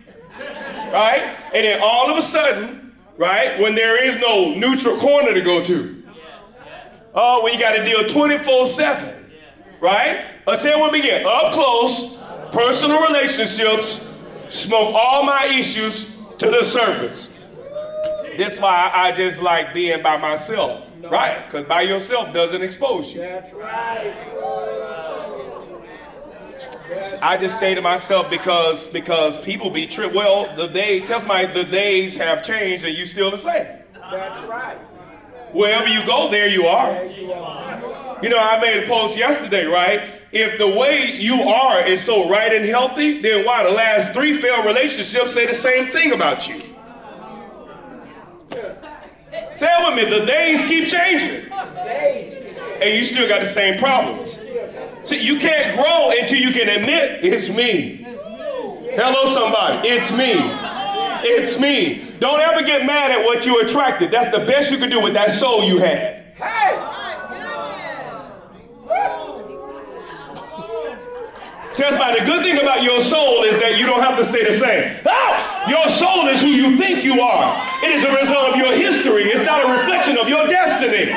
[0.91, 1.38] Right?
[1.54, 5.63] And then all of a sudden, right, when there is no neutral corner to go
[5.63, 6.04] to,
[7.13, 9.32] oh, when you got to deal 24 7,
[9.80, 10.26] right?
[10.45, 11.26] Let's say it with me again.
[11.26, 12.17] Up close,
[12.52, 14.06] personal relationships,
[14.50, 17.30] smoke all my issues to the surface.
[18.38, 21.45] That's why I just like being by myself, right?
[21.45, 23.19] Because by yourself doesn't expose you.
[23.19, 24.13] That's right.
[27.21, 30.13] I just stay to myself because because people be tripped.
[30.13, 33.65] Well, the day tell somebody the days have changed and you still the same.
[33.93, 34.78] That's right.
[35.52, 36.91] Wherever you go, there you are.
[36.93, 38.19] There you are.
[38.21, 40.21] You know, I made a post yesterday, right?
[40.32, 44.34] If the way you are is so right and healthy, then why the last three
[44.34, 46.62] failed relationships say the same thing about you?
[49.56, 50.20] Say it with me.
[50.20, 54.39] The days keep changing, and you still got the same problems.
[55.04, 58.06] See, you can't grow until you can admit it's me.
[58.96, 59.88] Hello, somebody.
[59.89, 60.34] It's me.
[61.28, 62.13] It's me.
[62.20, 64.12] Don't ever get mad at what you attracted.
[64.12, 66.34] That's the best you can do with that soul you had.
[66.36, 66.91] Hey!
[71.74, 74.46] Tell somebody, the good thing about your soul is that you don't have to stay
[74.46, 74.98] the same.
[75.06, 75.55] Ah!
[75.67, 77.84] Your soul is who you think you are.
[77.84, 79.23] It is a result of your history.
[79.23, 81.12] It's not a reflection of your destiny.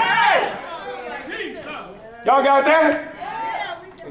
[2.25, 3.15] Y'all got that?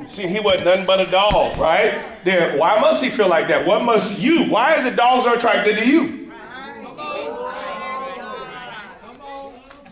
[0.08, 2.24] See, he wasn't nothing but a dog, right?
[2.24, 3.66] Then why must he feel like that?
[3.66, 4.46] What must you?
[4.46, 6.32] Why is it dogs are attracted to you?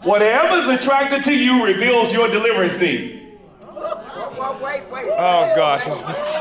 [0.03, 3.39] Whatever's attracted to you reveals your deliverance need.
[3.63, 5.10] Well, wait, wait.
[5.12, 5.81] Oh God.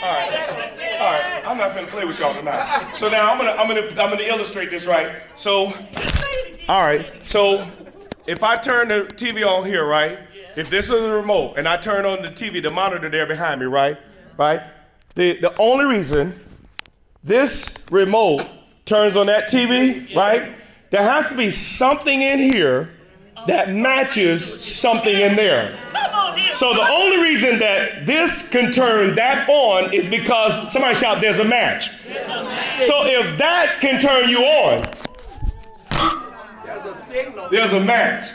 [0.00, 0.67] All right.
[0.98, 1.46] All right.
[1.46, 2.94] I'm not finna play with y'all tonight.
[2.96, 5.22] So now I'm gonna I'm gonna I'm gonna illustrate this right.
[5.36, 5.72] So
[6.68, 7.24] all right.
[7.24, 7.68] So
[8.26, 10.18] if I turn the TV on here, right?
[10.56, 13.60] If this is the remote and I turn on the TV, the monitor there behind
[13.60, 13.96] me, right?
[14.36, 14.60] Right?
[15.14, 16.40] The the only reason
[17.22, 18.46] this remote
[18.84, 20.56] turns on that TV, right?
[20.90, 22.90] There has to be something in here
[23.46, 25.78] that matches something in there.
[26.54, 31.38] So the only reason that this can turn that on is because somebody shout, there's
[31.38, 31.90] a match.
[32.86, 34.82] So if that can turn you on,
[36.64, 37.48] there's a signal.
[37.50, 38.30] there's a match.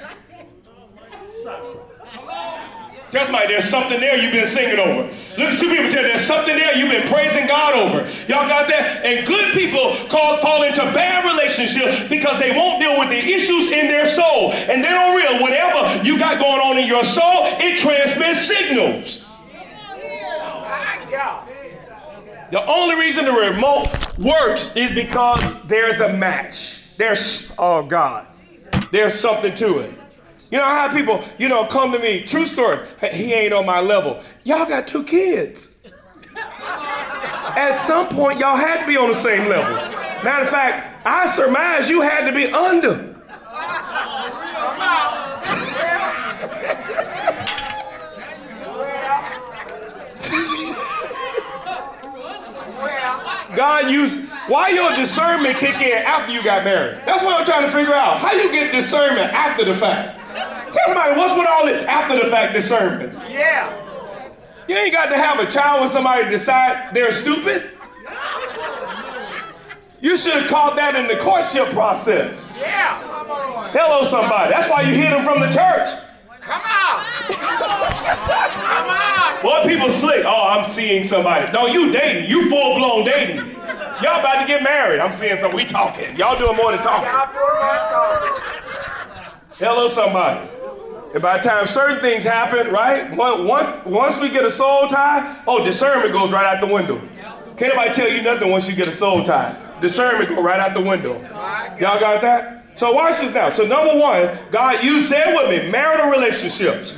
[3.14, 5.04] Tell somebody there's something there you've been singing over.
[5.38, 8.10] Look at two people tell there's something there you've been praising God over.
[8.28, 9.06] Y'all got that?
[9.06, 13.68] And good people call, fall into bad relationships because they won't deal with the issues
[13.68, 14.52] in their soul.
[14.52, 19.24] And they don't realize whatever you got going on in your soul, it transmits signals.
[22.50, 26.80] The only reason the remote works is because there's a match.
[26.98, 28.26] There's, oh God,
[28.92, 30.03] there's something to it.
[30.54, 33.66] You know, I have people, you know, come to me, true story, he ain't on
[33.66, 34.22] my level.
[34.44, 35.72] Y'all got two kids.
[36.36, 39.74] At some point, y'all had to be on the same level.
[40.24, 43.16] Matter of fact, I surmise you had to be under.
[53.56, 57.02] God used, why your discernment kick in after you got married?
[57.08, 58.20] That's what I'm trying to figure out.
[58.20, 60.23] How you get discernment after the fact?
[60.74, 63.14] Tell somebody, what's with all this after the fact discernment?
[63.30, 63.80] yeah.
[64.68, 67.72] You ain't got to have a child with somebody to decide they're stupid.
[70.00, 72.50] You should have caught that in the courtship process.
[72.58, 73.02] Yeah.
[73.02, 73.70] Come on.
[73.72, 74.52] Hello, somebody.
[74.52, 75.92] That's why you hid them from the church.
[76.42, 77.06] Come on.
[77.30, 79.42] Come on.
[79.44, 80.26] Boy, people slick.
[80.26, 81.52] Oh, I'm seeing somebody.
[81.52, 82.30] No, you dating.
[82.30, 83.38] You full blown dating.
[84.02, 85.00] Y'all about to get married.
[85.00, 85.52] I'm seeing some.
[85.52, 86.16] We talking.
[86.16, 87.10] Y'all doing more than talking.
[87.10, 88.44] Y'all doing that talking.
[89.58, 90.50] Hello, somebody.
[91.14, 93.16] And by the time certain things happen, right?
[93.16, 97.00] Once once we get a soul tie, oh, discernment goes right out the window.
[97.56, 99.56] Can't nobody tell you nothing once you get a soul tie.
[99.80, 101.20] Discernment go right out the window.
[101.80, 102.66] Y'all got that?
[102.74, 103.50] So watch this now.
[103.50, 106.98] So number one, God, you said with me, marital relationships.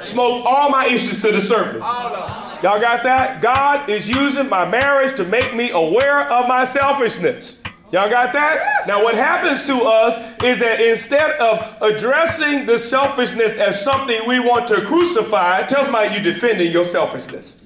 [0.00, 1.82] Smoke all my issues to the surface.
[2.62, 3.42] Y'all got that?
[3.42, 7.58] God is using my marriage to make me aware of my selfishness.
[7.92, 8.86] Y'all got that?
[8.86, 14.38] Now, what happens to us is that instead of addressing the selfishness as something we
[14.38, 17.56] want to crucify, tell somebody you're defending your selfishness.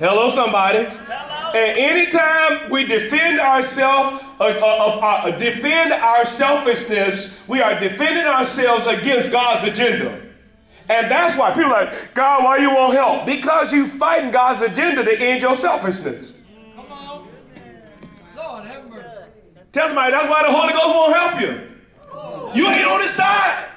[0.00, 0.78] Hello, somebody.
[0.80, 8.24] And anytime we defend ourselves, uh, uh, uh, uh, defend our selfishness, we are defending
[8.24, 10.20] ourselves against God's agenda.
[10.88, 13.26] And that's why people are like, God, why you won't help?
[13.26, 16.38] Because you fighting God's agenda to end your selfishness.
[19.72, 22.60] Tell somebody that's why the Holy Ghost won't help you.
[22.60, 23.68] You ain't on his side.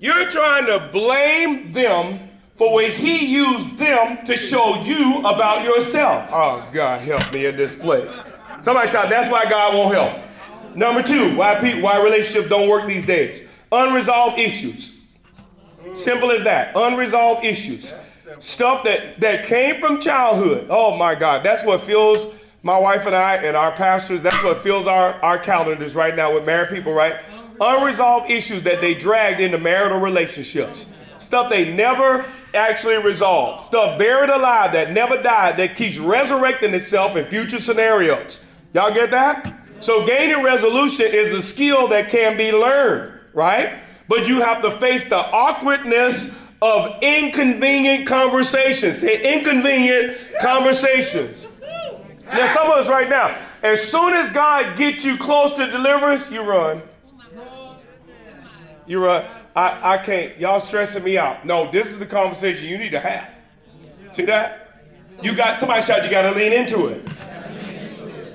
[0.00, 6.28] You're trying to blame them for what he used them to show you about yourself.
[6.30, 8.22] Oh, God, help me in this place.
[8.60, 10.22] Somebody shout, that's why God won't help.
[10.74, 13.42] Number two, why people, why relationships don't work these days.
[13.72, 14.92] Unresolved issues.
[15.94, 16.72] Simple as that.
[16.74, 17.94] Unresolved issues.
[18.38, 20.66] Stuff that, that came from childhood.
[20.70, 21.44] Oh my God.
[21.44, 22.26] That's what fills
[22.62, 24.22] my wife and I and our pastors.
[24.22, 27.20] That's what fills our, our calendars right now with married people, right?
[27.60, 30.86] Unresolved issues that they dragged into marital relationships.
[31.18, 33.62] Stuff they never actually resolved.
[33.62, 38.44] Stuff buried alive that never died that keeps resurrecting itself in future scenarios.
[38.74, 39.54] Y'all get that?
[39.80, 43.82] So gaining resolution is a skill that can be learned, right?
[44.08, 46.30] But you have to face the awkwardness
[46.62, 49.02] of inconvenient conversations.
[49.02, 51.46] Inconvenient conversations.
[52.32, 56.30] Now, some of us right now, as soon as God gets you close to deliverance,
[56.30, 56.82] you run.
[58.86, 59.26] You run.
[59.56, 60.38] I, I can't.
[60.38, 61.44] Y'all stressing me out.
[61.44, 63.28] No, this is the conversation you need to have.
[64.12, 64.80] See that?
[65.22, 66.04] You got somebody shout.
[66.04, 67.06] You got to lean into it.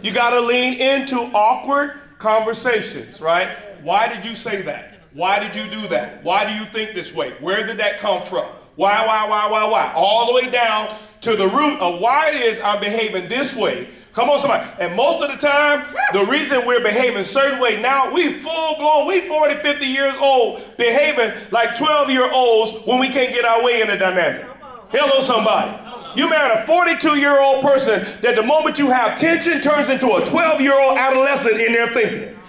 [0.03, 3.57] You got to lean into awkward conversations, right?
[3.81, 4.99] Why did you say that?
[5.13, 6.23] Why did you do that?
[6.23, 7.33] Why do you think this way?
[7.39, 8.45] Where did that come from?
[8.75, 9.93] Why, why, why, why, why?
[9.93, 13.89] All the way down to the root of why it is I'm behaving this way.
[14.13, 14.69] Come on, somebody.
[14.79, 19.07] And most of the time, the reason we're behaving certain way now, we full blown,
[19.07, 23.63] we 40, 50 years old, behaving like 12 year olds when we can't get our
[23.63, 24.45] way in the dynamic.
[24.89, 25.81] Hello, somebody.
[26.15, 30.13] You married a 42 year old person that the moment you have tension turns into
[30.13, 32.39] a 12 year old adolescent in their thinking.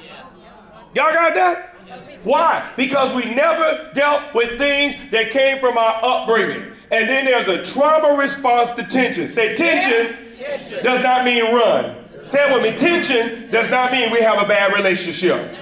[0.95, 1.76] Y'all got that?
[2.25, 2.73] Why?
[2.77, 6.73] Because we never dealt with things that came from our upbringing.
[6.91, 9.29] And then there's a trauma response to tension.
[9.29, 10.35] Say tension
[10.83, 12.05] does not mean run.
[12.27, 12.77] Say it with me.
[12.77, 15.57] Tension does not mean we have a bad relationship.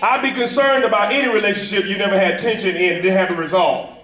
[0.00, 3.34] I'd be concerned about any relationship you never had tension in and didn't have to
[3.34, 3.96] resolve.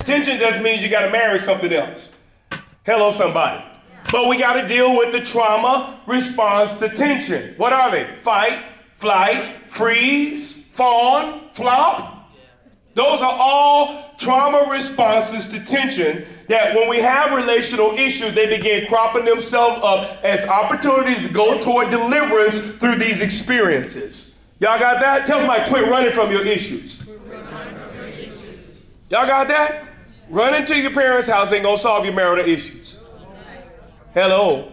[0.00, 2.10] Tension just means you got to marry something else.
[2.84, 3.64] Hello, somebody.
[4.12, 7.54] But we got to deal with the trauma response to tension.
[7.56, 8.18] What are they?
[8.22, 8.64] Fight,
[8.98, 12.30] flight, freeze, fawn, flop.
[12.94, 18.86] Those are all trauma responses to tension that when we have relational issues, they begin
[18.86, 24.34] cropping themselves up as opportunities to go toward deliverance through these experiences.
[24.58, 25.26] Y'all got that?
[25.26, 27.04] Tell somebody, quit running from your issues.
[29.10, 29.86] Y'all got that?
[30.28, 32.98] Running to your parents' house ain't gonna solve your marital issues.
[34.12, 34.72] Hello.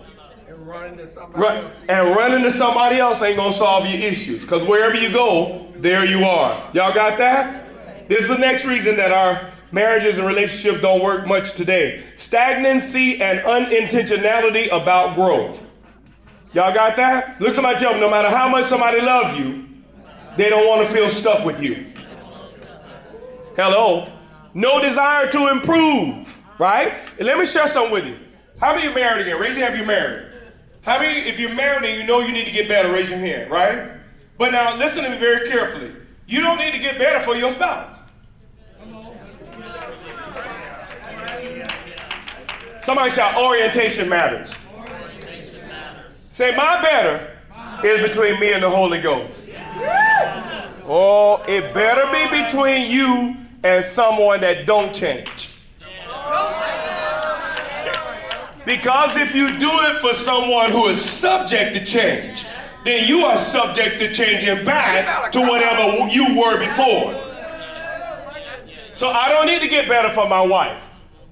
[0.65, 1.73] And running to somebody Run, else.
[1.89, 4.41] and running to somebody else ain't gonna solve your issues.
[4.41, 6.71] Because wherever you go, there you are.
[6.73, 8.07] Y'all got that?
[8.09, 12.03] This is the next reason that our marriages and relationships don't work much today.
[12.15, 15.61] Stagnancy and unintentionality about growth.
[16.53, 17.39] Y'all got that?
[17.39, 19.65] Look somebody tell them, no matter how much somebody love you,
[20.35, 21.93] they don't want to feel stuck with you.
[23.55, 24.11] Hello.
[24.55, 27.07] No desire to improve, right?
[27.19, 28.17] And let me share something with you.
[28.59, 29.39] How many are married again?
[29.39, 30.31] Raise your hand if you're married.
[30.85, 33.17] How many, if you're married and you know you need to get better, raise your
[33.17, 33.89] hand, right?
[34.37, 35.91] But now listen to me very carefully.
[36.27, 38.03] You don't need to get better for your spouse.
[42.79, 44.55] Somebody shout, orientation matters.
[46.29, 47.35] Say, my better
[47.83, 49.49] is between me and the Holy Ghost.
[50.87, 55.49] Oh, it better be between you and someone that don't change.
[58.65, 62.45] Because if you do it for someone who is subject to change,
[62.83, 67.13] then you are subject to changing back to whatever you were before.
[68.95, 70.83] So I don't need to get better for my wife.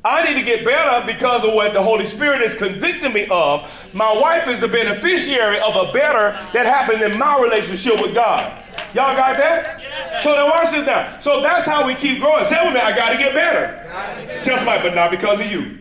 [0.06, 3.72] I need to get better because of what the Holy Spirit is convicting me of.
[3.94, 8.64] My wife is the beneficiary of a better that happened in my relationship with God.
[8.94, 10.22] Y'all got that?
[10.22, 11.18] So then watch this now.
[11.20, 12.44] So that's how we keep growing.
[12.44, 14.42] Say with me, I got to get better.
[14.44, 15.80] Tell somebody, but not because of you.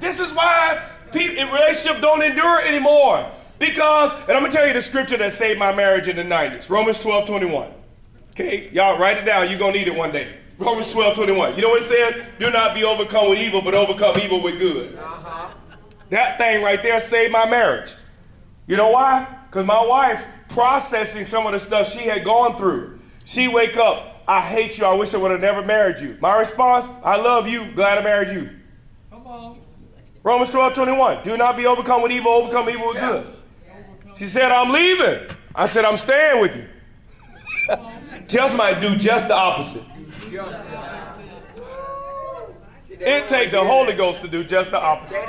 [0.00, 3.30] This is why people in relationship don't endure anymore.
[3.58, 6.68] Because, and I'm gonna tell you the scripture that saved my marriage in the 90s.
[6.68, 7.72] Romans 12, 21.
[8.30, 9.50] Okay, y'all write it down.
[9.50, 10.36] You're gonna need it one day.
[10.58, 11.56] Romans 12, 21.
[11.56, 12.26] You know what it said?
[12.38, 14.96] Do not be overcome with evil, but overcome evil with good.
[14.96, 15.50] Uh-huh.
[16.10, 17.94] That thing right there saved my marriage.
[18.66, 19.26] You know why?
[19.46, 22.98] Because my wife processing some of the stuff she had gone through.
[23.24, 24.84] She wake up, I hate you.
[24.84, 26.16] I wish I would have never married you.
[26.20, 27.72] My response, I love you.
[27.72, 28.50] Glad I married you.
[29.10, 29.60] Come on.
[30.22, 31.24] Romans 12, 21.
[31.24, 33.26] Do not be overcome with evil, overcome evil with good.
[34.18, 35.28] She said, I'm leaving.
[35.54, 36.66] I said, I'm staying with you.
[38.28, 39.84] Somebody to do just the opposite.
[43.00, 45.22] It take the Holy Ghost to do just the opposite.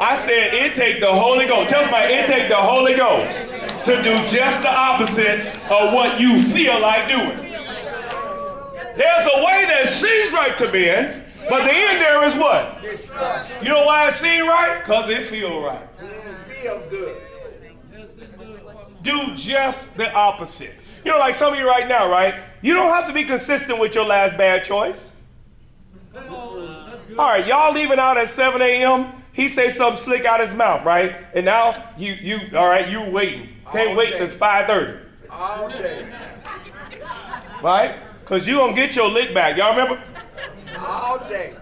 [0.00, 1.70] I said it take the Holy Ghost.
[1.70, 3.42] Tell somebody it take the Holy Ghost
[3.84, 5.40] to do just the opposite
[5.70, 7.36] of what you feel like doing.
[8.96, 12.82] There's a way that seems right to men, but the end there is what?
[13.62, 14.80] You know why it seems right?
[14.80, 15.86] Because it feel right.
[16.62, 17.22] Feel good.
[19.02, 20.74] Do just the opposite.
[21.04, 22.34] You know, like some of you right now, right?
[22.62, 25.10] You don't have to be consistent with your last bad choice.
[26.12, 26.90] Come on.
[26.90, 27.18] That's good.
[27.18, 29.12] All right, y'all leaving out at 7 a.m.
[29.32, 31.14] He say something slick out his mouth, right?
[31.34, 33.50] And now you you all right, you waiting.
[33.70, 34.18] Can't All wait day.
[34.18, 36.08] till it's 5:30, All day.
[37.62, 37.96] right?
[38.24, 39.56] Cause you gonna get your lick back.
[39.56, 40.02] Y'all remember?
[40.78, 41.54] All day.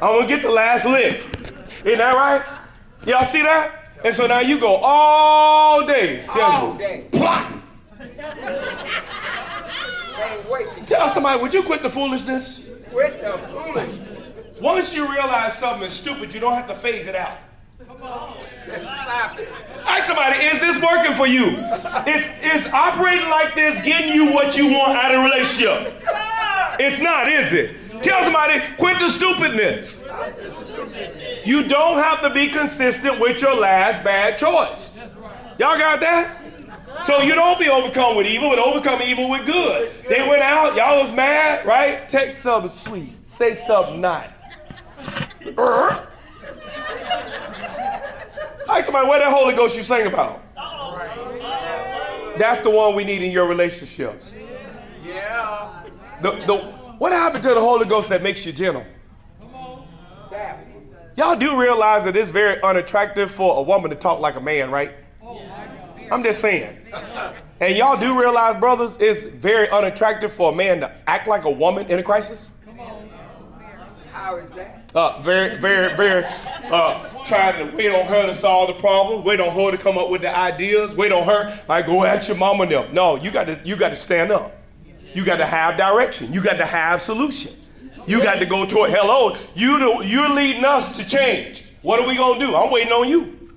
[0.00, 1.22] Oh, I'm gonna get the last lick.
[1.84, 2.42] Isn't that right?
[3.06, 3.90] Y'all see that?
[4.04, 6.26] And so now you go all day.
[6.32, 7.06] Tell All you, day.
[7.12, 7.52] plot.
[10.86, 12.62] Tell somebody, would you quit the foolishness?
[12.90, 14.60] quit the foolishness.
[14.60, 17.38] Once you realize something is stupid, you don't have to phase it out.
[17.86, 18.38] Come on.
[18.64, 19.48] Just stop it.
[19.84, 21.58] Ask somebody, is this working for you?
[22.06, 25.94] Is, is operating like this getting you what you want out of a relationship?
[26.78, 27.76] It's not, is it?
[28.02, 30.04] Tell somebody, quit the stupidness.
[31.44, 34.96] You don't have to be consistent with your last bad choice.
[35.58, 36.42] Y'all got that?
[37.02, 39.92] So you don't be overcome with evil, but overcome evil with good.
[40.08, 42.08] They went out, y'all was mad, right?
[42.08, 44.30] Take something sweet, say something nice.
[45.46, 46.06] Uh-huh.
[48.68, 50.42] Ask somebody where that Holy Ghost you sing about.
[52.38, 54.34] That's the one we need in your relationships.
[55.04, 55.82] Yeah.
[56.22, 58.84] The, the, what happened to the Holy Ghost that makes you gentle?
[61.16, 64.70] Y'all do realize that it's very unattractive for a woman to talk like a man,
[64.70, 64.92] right?
[66.10, 66.76] I'm just saying.
[67.58, 71.50] And y'all do realize, brothers, it's very unattractive for a man to act like a
[71.50, 72.50] woman in a crisis?
[74.12, 74.90] How is that?
[74.94, 76.24] Uh, very, very, very,
[76.70, 79.98] uh, trying to wait on her to solve the problem, wait on her to come
[79.98, 82.94] up with the ideas, wait on her, like go ask your mama them.
[82.94, 84.54] No, you got to, you got to stand up.
[85.16, 86.30] You got to have direction.
[86.30, 87.56] You got to have solution.
[88.06, 91.64] You got to go toward, hello, you the, you're leading us to change.
[91.80, 92.54] What are we going to do?
[92.54, 93.50] I'm waiting on you.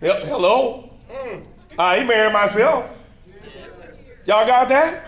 [0.00, 0.90] Hel- Hello?
[1.08, 1.44] Mm.
[1.78, 2.92] I ain't married myself.
[4.26, 5.04] Y'all got that?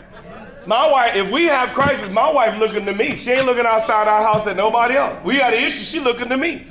[0.65, 3.17] My wife, if we have crisis, my wife looking to me.
[3.17, 5.19] She ain't looking outside our house at nobody else.
[5.25, 6.69] We got an issue, she looking to me.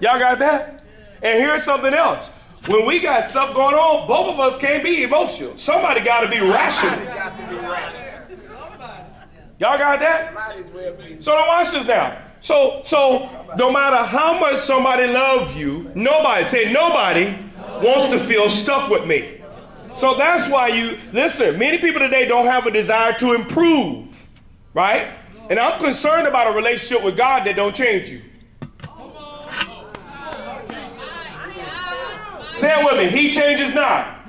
[0.00, 0.82] Y'all got that?
[1.22, 2.30] And here's something else.
[2.68, 5.54] When we got stuff going on, both of us can't be emotional.
[5.58, 7.04] Somebody got to be rational.
[7.04, 8.04] got to be right.
[9.60, 10.34] Y'all got that?
[11.20, 12.22] So now watch this now.
[12.40, 17.38] So so no matter how much somebody loves you, nobody say nobody
[17.82, 19.40] wants to feel stuck with me.
[19.96, 21.56] So that's why you listen.
[21.56, 24.28] Many people today don't have a desire to improve,
[24.74, 25.12] right?
[25.48, 28.22] And I'm concerned about a relationship with God that don't change you.
[32.50, 33.08] Say it with me.
[33.08, 34.28] He changes not,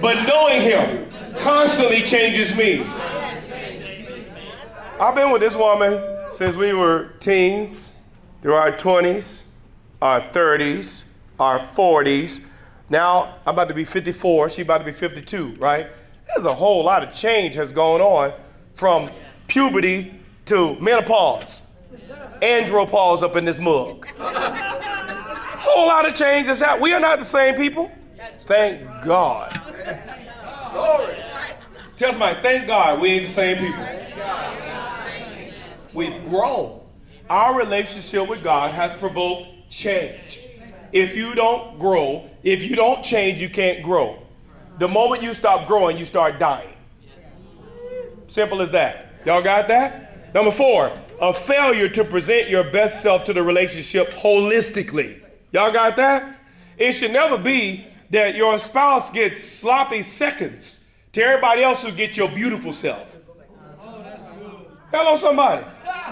[0.00, 2.86] but knowing Him constantly changes me.
[5.00, 7.90] I've been with this woman since we were teens,
[8.42, 9.40] through our 20s,
[10.00, 11.02] our 30s,
[11.40, 12.40] our 40s.
[12.90, 14.50] Now I'm about to be 54.
[14.50, 15.88] She's about to be 52, right?
[16.28, 18.34] There's a whole lot of change has gone on
[18.74, 19.10] from
[19.48, 21.62] puberty to menopause.
[22.40, 24.06] Andropause up in this mug.
[24.18, 26.82] whole lot of change has happened.
[26.82, 27.90] We are not the same people.
[28.40, 29.60] Thank God.
[30.72, 31.13] Glory.
[31.96, 33.86] Tell somebody, thank God we ain't the same people.
[35.92, 36.80] We've grown.
[37.30, 40.40] Our relationship with God has provoked change.
[40.92, 44.18] If you don't grow, if you don't change, you can't grow.
[44.80, 46.74] The moment you stop growing, you start dying.
[48.26, 49.12] Simple as that.
[49.24, 50.34] Y'all got that?
[50.34, 55.20] Number four, a failure to present your best self to the relationship holistically.
[55.52, 56.40] Y'all got that?
[56.76, 60.80] It should never be that your spouse gets sloppy seconds
[61.14, 63.16] to everybody else who get your beautiful self.
[64.90, 65.64] Hello, somebody.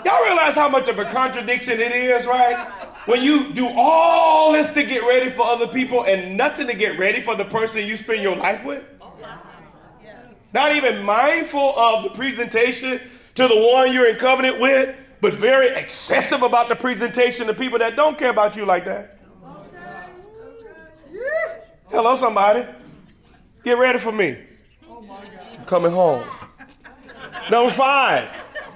[0.05, 2.69] Y'all realize how much of a contradiction it is, right?
[3.07, 6.99] When you do all this to get ready for other people and nothing to get
[6.99, 8.85] ready for the person you spend your life with?
[10.55, 13.01] Not even mindful of the presentation
[13.35, 17.79] to the one you're in covenant with, but very excessive about the presentation to people
[17.81, 19.19] that don't care about you like that.
[21.91, 22.67] Hello, somebody.
[23.65, 24.39] Get ready for me.
[25.67, 26.29] Coming home.
[27.51, 28.31] Number five,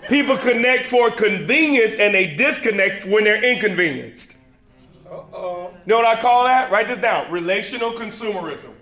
[0.09, 4.35] people connect for convenience and they disconnect when they're inconvenienced.
[5.11, 5.71] Uh-oh.
[5.73, 6.71] You know what I call that?
[6.71, 8.73] Write this down relational consumerism.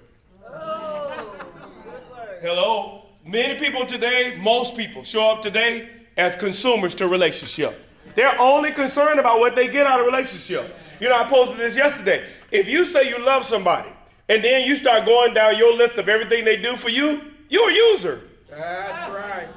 [2.41, 3.07] Hello?
[3.27, 7.81] Many people today, most people, show up today as consumers to relationship.
[8.15, 10.77] They're only concerned about what they get out of relationship.
[11.01, 12.27] You know, I posted this yesterday.
[12.51, 13.89] If you say you love somebody
[14.29, 17.71] and then you start going down your list of everything they do for you, you're
[17.71, 18.23] a user.
[18.51, 19.49] That's right.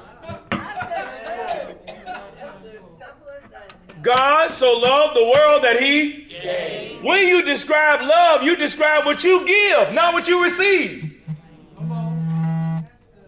[4.02, 9.44] God so loved the world that he When you describe love, you describe what you
[9.44, 11.20] give, not what you receive.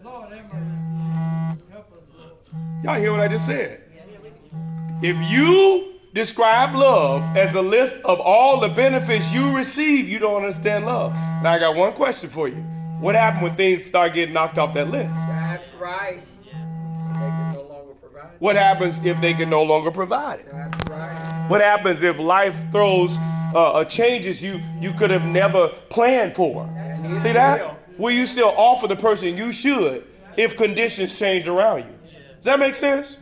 [0.03, 0.31] Lord.
[1.71, 2.31] Help us, Lord.
[2.83, 3.83] Y'all hear what I just said?
[5.01, 10.35] If you describe love as a list of all the benefits you receive, you don't
[10.35, 11.11] understand love.
[11.43, 12.63] Now I got one question for you.
[13.01, 15.11] What happened when things start getting knocked off that list?
[15.27, 16.21] That's right.
[16.43, 18.29] They can no longer provide.
[18.37, 20.49] What happens if they can no longer provide it?
[20.51, 21.47] That's right.
[21.49, 23.17] What happens if life throws
[23.55, 26.67] uh, uh, changes you you could have never planned for?
[27.21, 27.65] See that?
[27.65, 27.77] will.
[27.97, 30.05] Will you still offer the person you should
[30.37, 32.11] if conditions changed around you?
[32.35, 33.17] Does that make sense?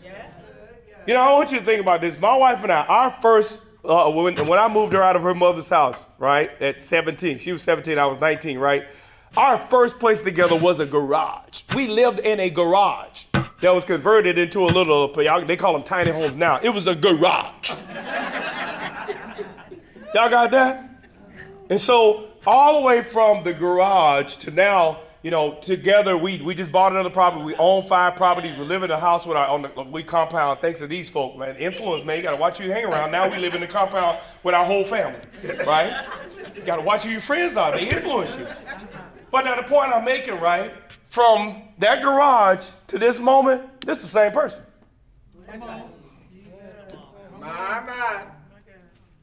[1.07, 2.19] You know, I want you to think about this.
[2.19, 5.33] My wife and I, our first, uh, when, when I moved her out of her
[5.33, 8.83] mother's house, right, at 17, she was 17, I was 19, right?
[9.37, 11.63] Our first place together was a garage.
[11.75, 13.25] We lived in a garage
[13.61, 16.59] that was converted into a little, they call them tiny homes now.
[16.61, 17.71] It was a garage.
[20.13, 20.89] Y'all got that?
[21.69, 26.55] And so, all the way from the garage to now, you know, together we we
[26.55, 27.43] just bought another property.
[27.43, 28.57] We own five properties.
[28.57, 30.61] We live in a house with our the we compound.
[30.61, 31.57] Thanks to these folk, man.
[31.57, 32.17] Influence, man.
[32.17, 33.11] You gotta watch who you hang around.
[33.11, 35.19] Now we live in the compound with our whole family,
[35.67, 36.07] right?
[36.55, 37.73] You gotta watch who your friends are.
[37.73, 38.47] They influence you.
[39.31, 40.73] But now the point I'm making, right?
[41.09, 44.63] From that garage to this moment, this is the same person,
[47.39, 48.23] My, my.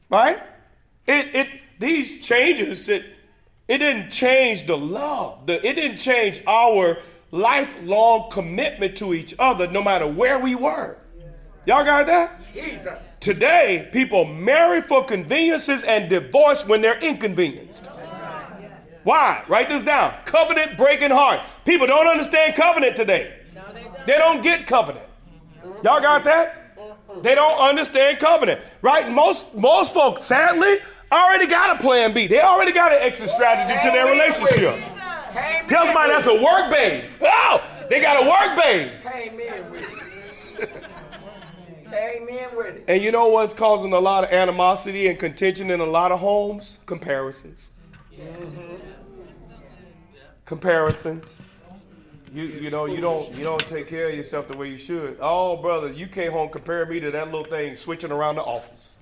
[0.09, 0.39] right?
[1.05, 1.47] It it
[1.79, 3.05] these changes it
[3.67, 5.45] it didn't change the love.
[5.45, 6.97] The, it didn't change our
[7.31, 10.97] lifelong commitment to each other, no matter where we were.
[11.65, 12.41] Y'all got that?
[12.53, 12.93] Jesus.
[13.19, 17.89] Today, people marry for conveniences and divorce when they're inconvenienced.
[19.07, 19.41] Why?
[19.47, 20.15] Write this down.
[20.25, 21.39] Covenant breaking heart.
[21.63, 23.37] People don't understand covenant today.
[23.55, 25.05] No, They don't they don't get covenant.
[25.81, 26.75] Y'all got that?
[27.23, 28.59] They don't understand covenant.
[28.81, 29.09] Right?
[29.09, 30.79] Most most folks, sadly,
[31.09, 32.27] already got a plan B.
[32.27, 34.75] They already got an exit strategy to their relationship.
[35.69, 37.05] Tell somebody that's a work babe.
[37.21, 38.91] Oh, they got a work babe.
[39.09, 40.69] Came in with it.
[41.89, 42.83] Came in with it.
[42.89, 46.19] And you know what's causing a lot of animosity and contention in a lot of
[46.19, 46.79] homes?
[46.85, 47.71] Comparisons.
[50.47, 51.39] Comparisons.
[52.33, 55.17] You you know you don't you don't take care of yourself the way you should.
[55.21, 58.95] Oh brother, you came home comparing me to that little thing switching around the office.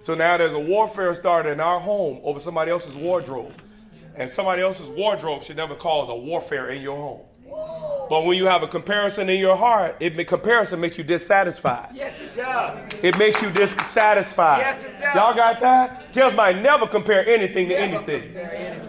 [0.00, 3.52] So now there's a warfare started in our home over somebody else's wardrobe.
[4.14, 7.20] And somebody else's wardrobe should never cause a warfare in your home.
[8.08, 11.90] But when you have a comparison in your heart, it comparison makes you dissatisfied.
[11.92, 12.94] Yes, it does.
[13.02, 14.60] It makes you dissatisfied.
[14.60, 15.14] Yes, it does.
[15.14, 16.12] Y'all got that?
[16.12, 18.85] Tell somebody never compare anything to Never anything.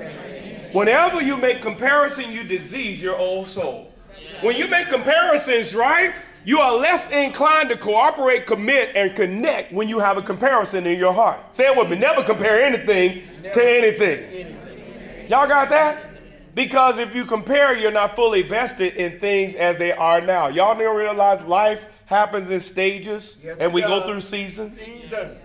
[0.72, 3.94] Whenever you make comparison, you disease your old soul.
[4.42, 6.14] When you make comparisons, right,
[6.44, 10.98] you are less inclined to cooperate, commit, and connect when you have a comparison in
[10.98, 11.56] your heart.
[11.56, 11.98] Say it with me.
[11.98, 14.58] Never compare anything to anything.
[15.30, 16.04] Y'all got that?
[16.56, 20.48] Because if you compare, you're not fully vested in things as they are now.
[20.48, 24.80] Y'all don't realize life happens in stages Yes, and we go through seasons.
[24.80, 25.38] Seasons.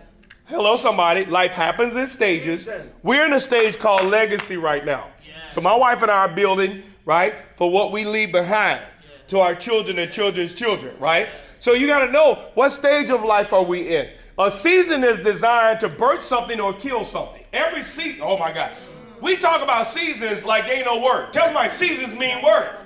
[0.52, 1.24] Hello, somebody.
[1.24, 2.68] Life happens in stages.
[3.02, 5.08] We're in a stage called legacy right now.
[5.50, 8.82] So my wife and I are building, right, for what we leave behind
[9.28, 11.30] to our children and children's children, right?
[11.58, 14.10] So you got to know what stage of life are we in.
[14.38, 17.42] A season is designed to birth something or kill something.
[17.54, 18.76] Every season, oh my God.
[19.22, 21.32] We talk about seasons like they ain't no work.
[21.32, 22.78] Tell somebody seasons mean work.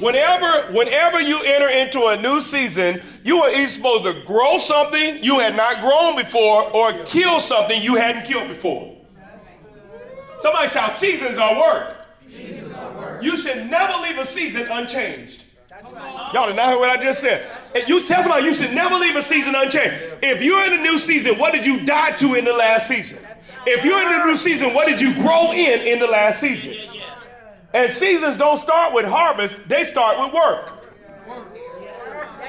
[0.00, 5.22] Whenever, whenever you enter into a new season, you are either supposed to grow something
[5.24, 8.94] you had not grown before or kill something you hadn't killed before.
[10.38, 11.96] Somebody shout, seasons are work.
[13.22, 15.44] You should never leave a season unchanged.
[16.32, 17.50] Y'all did not hear what I just said.
[17.74, 19.96] And you tell somebody you should never leave a season unchanged.
[20.22, 23.18] If you're in a new season, what did you die to in the last season?
[23.66, 26.74] If you're in a new season, what did you grow in in the last season?
[27.76, 30.72] And seasons don't start with harvest, they start with work.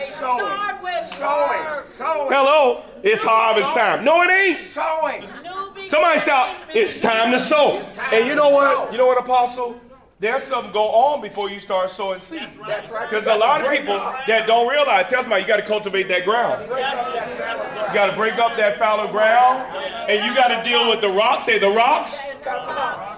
[0.06, 0.40] Sowing.
[0.40, 1.66] start with Sowing.
[1.66, 1.84] work.
[1.84, 2.32] Sowing.
[2.32, 4.06] Hello, it's harvest time.
[4.06, 4.64] No, it ain't.
[4.64, 5.24] Sowing.
[5.44, 5.90] New beginning.
[5.90, 7.82] Somebody shout, it's time to sow.
[7.82, 8.74] time And you know what?
[8.74, 8.92] sow.
[8.94, 9.78] You know what, Apostle?
[10.22, 12.48] There's something go on before you start sowing seed.
[12.66, 13.10] That's right.
[13.10, 13.98] Because a lot of people
[14.28, 16.70] that don't realize, tell somebody you got to cultivate that ground.
[16.70, 19.76] You got to break up that fallow ground,
[20.10, 21.44] and you got to deal with the rocks.
[21.44, 22.24] Say the rocks,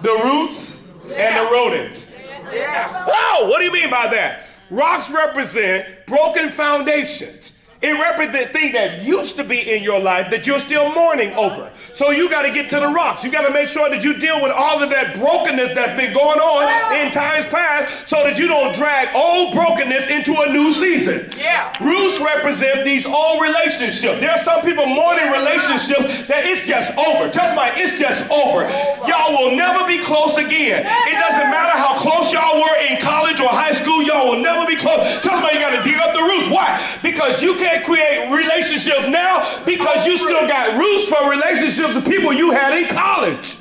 [0.02, 0.79] the roots,
[1.12, 2.12] and the rodents.
[2.52, 3.06] Yeah.
[3.08, 3.48] Whoa!
[3.48, 4.46] What do you mean by that?
[4.70, 7.59] Rocks represent broken foundations.
[7.82, 11.72] It represents things that used to be in your life that you're still mourning over.
[11.94, 13.24] So you got to get to the rocks.
[13.24, 16.14] You got to make sure that you deal with all of that brokenness that's been
[16.14, 20.72] going on in times past so that you don't drag old brokenness into a new
[20.72, 21.32] season.
[21.38, 21.72] Yeah.
[21.84, 24.20] Roots represent these old relationships.
[24.20, 27.32] There are some people mourning relationships that it's just over.
[27.32, 28.68] Tell somebody it's just over.
[29.08, 30.84] Y'all will never be close again.
[30.84, 34.68] It doesn't matter how close y'all were in college or high school, y'all will never
[34.68, 35.00] be close.
[35.24, 37.00] Tell somebody you got to dig up the Why?
[37.02, 42.34] Because you can't create relationships now because you still got roots from relationships with people
[42.34, 43.58] you had in college.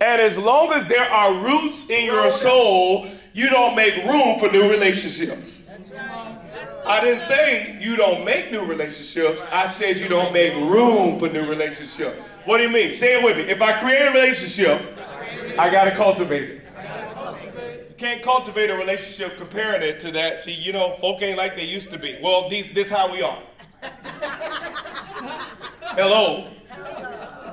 [0.00, 4.50] And as long as there are roots in your soul, you don't make room for
[4.50, 5.62] new relationships.
[6.86, 9.42] I didn't say you don't make new relationships.
[9.50, 12.20] I said you don't make room for new relationships.
[12.44, 12.92] What do you mean?
[12.92, 13.44] Say it with me.
[13.44, 14.98] If I create a relationship,
[15.58, 16.63] I got to cultivate it.
[17.96, 20.40] Can't cultivate a relationship comparing it to that.
[20.40, 22.18] See, you know, folk ain't like they used to be.
[22.20, 23.40] Well, these, this how we are.
[25.94, 26.50] Hello.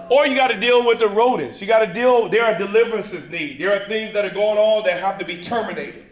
[0.10, 1.62] Or you got to deal with the rodents.
[1.62, 3.62] You got to deal, there are deliverances need.
[3.62, 6.08] There are things that are going on that have to be terminated.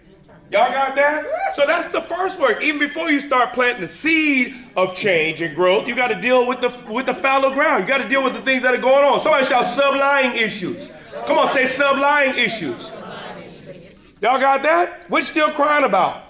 [0.52, 1.26] Y'all got that?
[1.54, 2.62] So that's the first work.
[2.62, 6.48] Even before you start planting the seed of change and growth, you got to deal
[6.48, 7.84] with the with the fallow ground.
[7.84, 9.20] You got to deal with the things that are going on.
[9.20, 10.92] Somebody shout sublying issues.
[11.28, 12.92] Come on, say sublying issues.
[14.22, 15.10] Y'all got that?
[15.10, 16.24] What you still crying about?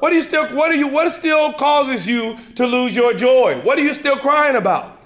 [0.00, 3.60] What are you still what are you what still causes you to lose your joy?
[3.62, 5.00] What are you still crying about?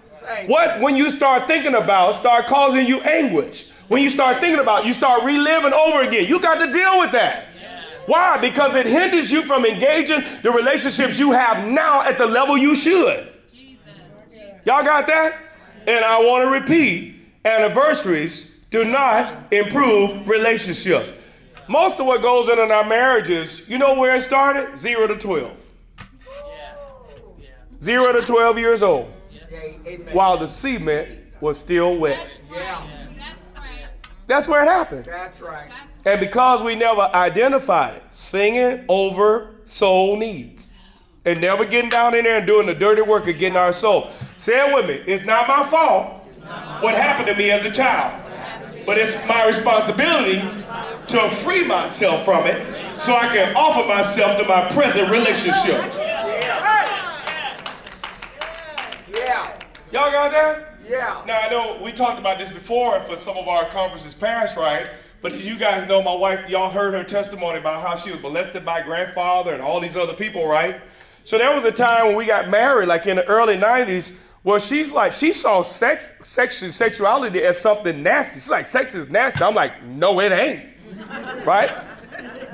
[0.46, 3.70] What when you start thinking about start causing you anguish?
[3.88, 6.26] When you start thinking about, you start reliving over again.
[6.26, 7.48] You got to deal with that.
[8.06, 8.36] Why?
[8.38, 12.74] Because it hinders you from engaging the relationships you have now at the level you
[12.74, 13.32] should.
[14.64, 15.38] Y'all got that?
[15.86, 21.16] And I want to repeat anniversaries do not improve relationship.
[21.68, 24.78] Most of what goes on in our marriages, you know where it started?
[24.78, 25.62] Zero to 12.
[27.82, 29.40] Zero to 12 years old, Yeah,
[29.86, 30.14] amen.
[30.14, 31.08] while the cement
[31.40, 32.26] was still wet.
[32.50, 32.86] Yeah.
[33.18, 33.86] That's right.
[34.26, 35.04] That's where it happened.
[35.04, 35.70] That's right.
[36.04, 40.72] And because we never identified it, singing over soul needs.
[41.24, 44.10] And never getting down in there and doing the dirty work of getting our soul.
[44.36, 45.02] Say it with me.
[45.12, 46.22] It's not my fault
[46.80, 48.22] what happened to me as a child.
[48.86, 50.40] But it's my responsibility
[51.08, 55.98] to free myself from it so I can offer myself to my present relationships.
[59.08, 59.58] Yeah.
[59.92, 60.78] Y'all got that?
[60.88, 61.22] Yeah.
[61.26, 64.88] Now I know we talked about this before for some of our conferences past, right?
[65.20, 68.22] But as you guys know, my wife, y'all heard her testimony about how she was
[68.22, 70.80] molested by grandfather and all these other people, right?
[71.24, 74.12] So there was a time when we got married, like in the early 90s,
[74.46, 78.34] where she's like, she saw sex, sex sexuality as something nasty.
[78.34, 79.42] She's like, sex is nasty.
[79.42, 81.44] I'm like, no, it ain't.
[81.44, 81.82] right?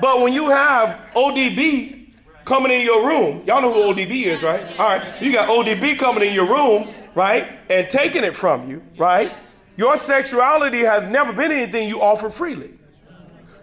[0.01, 2.15] But when you have ODB
[2.45, 4.75] coming in your room, y'all know who ODB is, right?
[4.79, 8.81] All right, you got ODB coming in your room, right, and taking it from you,
[8.97, 9.35] right?
[9.77, 12.73] Your sexuality has never been anything you offer freely.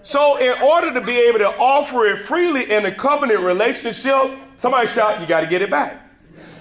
[0.02, 4.86] So, in order to be able to offer it freely in a covenant relationship, somebody
[4.86, 6.09] shout, you got to get it back.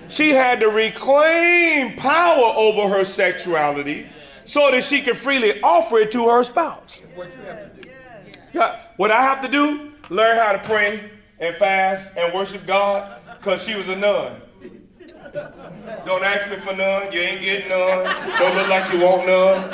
[0.10, 4.07] She had to reclaim power over her sexuality
[4.43, 7.03] so that she could freely offer it to her spouse.
[7.14, 7.89] What you have to do.
[8.51, 13.22] Yeah, what I have to do, learn how to pray and fast and worship God,
[13.38, 14.41] because she was a nun.
[16.05, 17.12] Don't ask me for none.
[17.12, 18.03] You ain't getting none.
[18.39, 19.70] Don't look like you want none.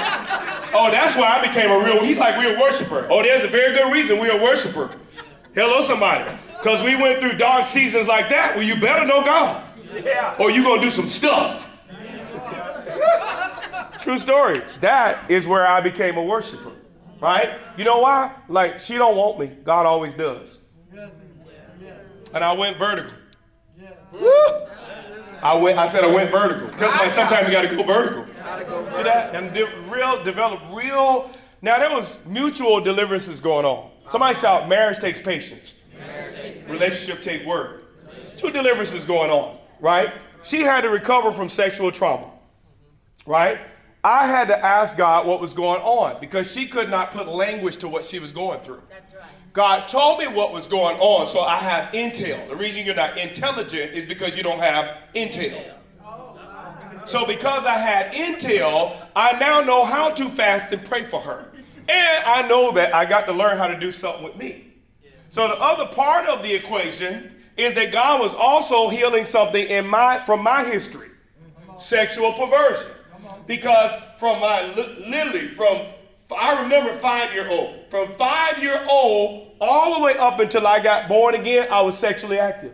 [0.73, 3.07] Oh, that's why I became a real, he's like, we're a worshiper.
[3.09, 4.91] Oh, there's a very good reason we're a worshiper.
[5.53, 6.29] Hello, somebody.
[6.57, 9.63] Because we went through dark seasons like that, well, you better know God.
[10.03, 10.35] Yeah.
[10.39, 11.67] Or you going to do some stuff.
[13.99, 14.61] True story.
[14.81, 16.71] That is where I became a worshiper.
[17.21, 17.59] Right?
[17.77, 18.35] You know why?
[18.49, 19.47] Like, she don't want me.
[19.63, 20.63] God always does.
[22.33, 23.13] And I went vertical.
[23.79, 23.93] yes.
[25.41, 25.77] I went.
[25.77, 26.69] I said I went vertical.
[26.71, 28.25] Tell somebody sometimes you got to go vertical.
[28.43, 28.91] Gotta go.
[28.91, 29.33] See that?
[29.33, 31.31] And de- real develop real.
[31.61, 33.91] Now there was mutual deliverances going on.
[34.11, 35.75] Somebody shout, marriage takes patience.
[36.67, 37.83] Relationship take work.
[38.37, 40.13] Two deliverances going on, right?
[40.43, 42.29] She had to recover from sexual trauma,
[43.25, 43.59] right?
[44.03, 47.77] I had to ask God what was going on because she could not put language
[47.77, 48.81] to what she was going through.
[48.87, 49.23] That's right.
[49.53, 52.47] God told me what was going on, so I have intel.
[52.47, 55.75] The reason you're not intelligent is because you don't have intel.
[57.05, 61.51] So, because I had intel, I now know how to fast and pray for her.
[61.87, 64.73] And I know that I got to learn how to do something with me.
[65.29, 69.87] So, the other part of the equation is that God was also healing something in
[69.87, 71.09] my from my history
[71.77, 72.91] sexual perversion.
[73.47, 75.87] Because from my li- literally from
[76.35, 77.89] I remember five year old.
[77.89, 81.97] From five year old all the way up until I got born again, I was
[81.97, 82.73] sexually active.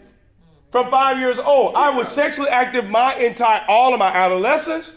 [0.71, 4.93] From five years old, I was sexually active my entire all of my adolescence,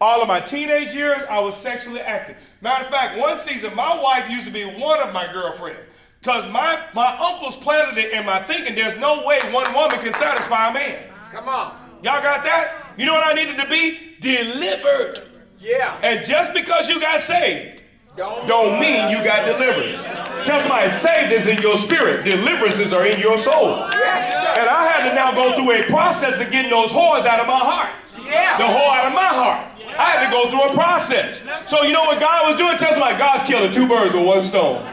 [0.00, 1.22] all of my teenage years.
[1.28, 2.36] I was sexually active.
[2.60, 5.80] Matter of fact, one season my wife used to be one of my girlfriends.
[6.26, 10.12] Because my, my uncles planted it in my thinking there's no way one woman can
[10.12, 11.04] satisfy a man.
[11.30, 11.78] Come on.
[12.02, 12.94] Y'all got that?
[12.98, 14.16] You know what I needed to be?
[14.20, 15.22] Delivered.
[15.60, 15.96] Yeah.
[16.02, 17.80] And just because you got saved,
[18.16, 20.04] Don't, don't mean you got delivered.
[20.44, 23.76] Tell somebody, saved is in your spirit, deliverances are in your soul.
[23.92, 27.38] Yes, And I had to now go through a process of getting those whores out
[27.38, 27.94] of my heart.
[28.20, 28.58] Yeah.
[28.58, 29.70] The whore out of my heart.
[29.96, 31.40] I had to go through a process.
[31.68, 32.76] So you know what God was doing?
[32.78, 34.84] Tell somebody, God's killing two birds with one stone.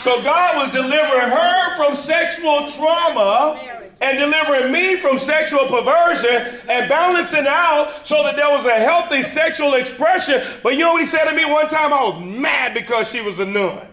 [0.00, 6.88] So God was delivering her from sexual trauma and delivering me from sexual perversion and
[6.88, 10.42] balancing out so that there was a healthy sexual expression.
[10.62, 11.92] But you know what he said to me one time?
[11.92, 13.86] I was mad because she was a nun.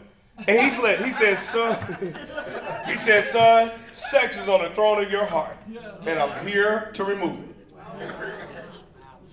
[0.47, 2.15] And he said, he said, son,
[2.85, 5.57] he said, son, sex is on the throne of your heart.
[6.05, 8.09] And I'm here to remove it.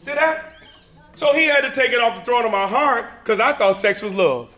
[0.01, 0.55] See that?
[1.16, 3.77] So he had to take it off the throne of my heart because I thought
[3.77, 4.57] sex was love.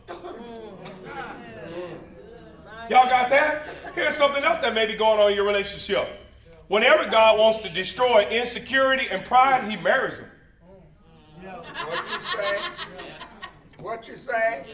[2.91, 3.75] Y'all got that?
[3.95, 6.09] Here's something else that may be going on in your relationship.
[6.69, 10.29] Whenever God wants to destroy insecurity and pride, he marries them.
[11.87, 12.59] What you say?
[13.79, 14.65] What you say?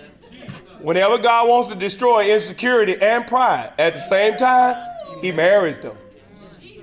[0.81, 4.77] Whenever God wants to destroy insecurity and pride at the same time,
[5.21, 5.97] he marries them.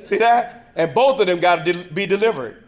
[0.01, 0.71] See that?
[0.75, 2.63] And both of them got to de- be delivered.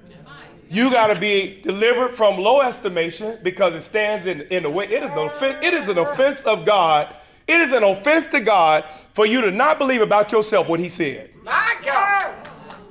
[0.70, 4.86] You got to be delivered from low estimation because it stands in, in the way.
[4.86, 7.16] It is, an offense, it is an offense of God.
[7.50, 10.88] It is an offense to God for you to not believe about yourself what he
[10.88, 11.32] said.
[11.44, 12.36] My God.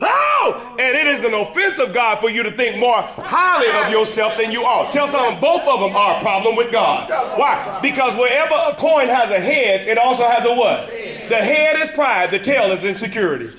[0.00, 0.76] Oh!
[0.80, 4.36] And it is an offense of God for you to think more highly of yourself
[4.36, 4.92] than you ought.
[4.92, 7.09] Tell someone both of them are a problem with God.
[7.38, 7.78] Why?
[7.80, 10.86] Because wherever a coin has a head, it also has a what?
[10.86, 13.52] The head is pride, the tail is insecurity.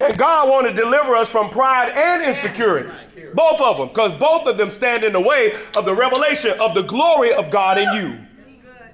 [0.00, 2.90] And God wanted to deliver us from pride and insecurity.
[3.34, 6.74] Both of them, because both of them stand in the way of the revelation of
[6.74, 8.26] the glory of God in you.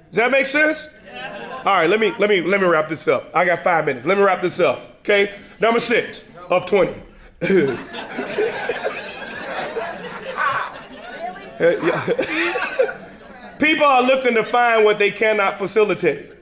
[0.09, 0.87] Does that make sense?
[1.65, 3.29] All right, let me let me let me wrap this up.
[3.33, 4.05] I got five minutes.
[4.05, 4.97] Let me wrap this up.
[5.01, 7.01] Okay, number six of twenty.
[13.59, 16.33] People are looking to find what they cannot facilitate.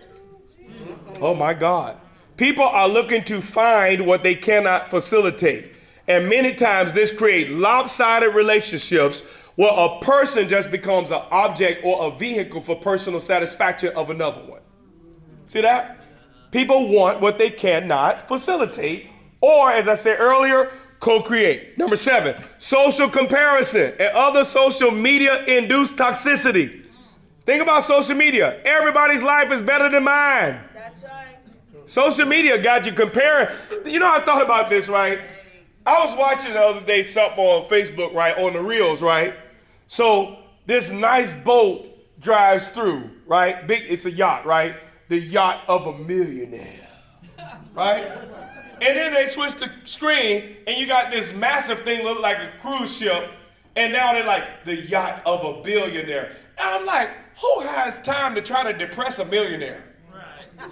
[1.22, 1.98] Oh my God.
[2.36, 5.76] People are looking to find what they cannot facilitate.
[6.08, 9.24] And many times this creates lopsided relationships
[9.56, 14.42] where a person just becomes an object or a vehicle for personal satisfaction of another
[14.42, 14.62] one.
[15.48, 16.00] See that?
[16.52, 19.10] People want what they cannot facilitate,
[19.42, 21.78] or as I said earlier, co create.
[21.78, 26.86] Number seven, social comparison and other social media induced toxicity.
[27.46, 28.60] Think about social media.
[28.66, 30.60] Everybody's life is better than mine.
[30.74, 31.38] That's right.
[31.86, 33.56] Social media got you comparing.
[33.86, 35.20] You know, I thought about this, right?
[35.86, 39.36] I was watching the other day something on Facebook, right, on the reels, right?
[39.88, 41.88] So this nice boat
[42.20, 43.68] drives through, right?
[43.68, 44.76] Big, it's a yacht, right?
[45.10, 46.88] The yacht of a millionaire,
[47.74, 48.06] right?
[48.82, 52.52] And then they switch the screen, and you got this massive thing look like a
[52.60, 53.32] cruise ship,
[53.76, 56.36] and now they're like the yacht of a billionaire.
[56.58, 57.10] And I'm like,
[57.40, 59.84] who has time to try to depress a millionaire?
[60.12, 60.72] Right.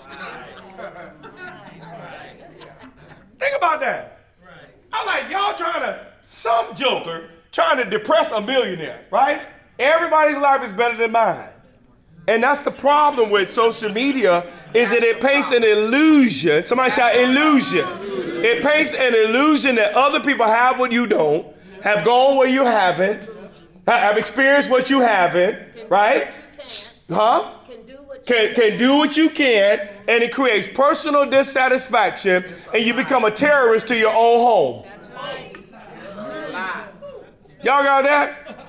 [3.38, 4.22] Think about that.
[4.42, 4.70] Right.
[4.92, 9.48] I'm like, y'all trying to, some joker trying to depress a millionaire, right?
[9.80, 11.50] Everybody's life is better than mine.
[12.28, 16.66] And that's the problem with social media is that it paints an illusion.
[16.66, 17.86] Somebody shout illusion.
[18.44, 21.46] It paints an illusion that other people have what you don't,
[21.82, 23.30] have gone where you haven't,
[23.86, 26.40] have experienced what you haven't, right?
[27.10, 27.56] Huh?
[27.68, 27.86] Can
[28.26, 33.32] can, can do what you can, and it creates personal dissatisfaction, and you become a
[33.32, 34.86] terrorist to your own home.
[37.64, 37.84] That's right.
[37.84, 37.84] Lie.
[37.84, 38.64] Y'all got that?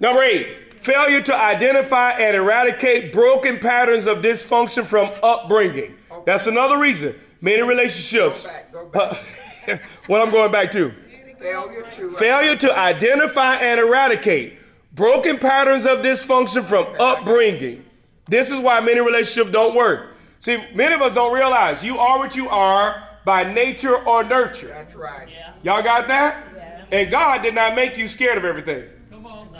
[0.00, 5.94] Number eight, failure to identify and eradicate broken patterns of dysfunction from upbringing.
[6.26, 7.14] That's another reason.
[7.40, 8.46] Many relationships.
[8.46, 9.18] Go back, go uh,
[9.66, 9.82] back.
[10.06, 10.92] what I'm going back to.
[11.38, 12.10] Failure to.
[12.12, 14.58] Failure to identify and eradicate
[14.94, 17.84] broken patterns of dysfunction from upbringing.
[18.28, 20.14] This is why many relationships don't work.
[20.40, 24.68] See, many of us don't realize you are what you are by nature or nurture.
[24.68, 25.28] That's right.
[25.62, 26.52] Y'all got that?
[26.92, 28.84] And God did not make you scared of everything.
[29.10, 29.50] Come on.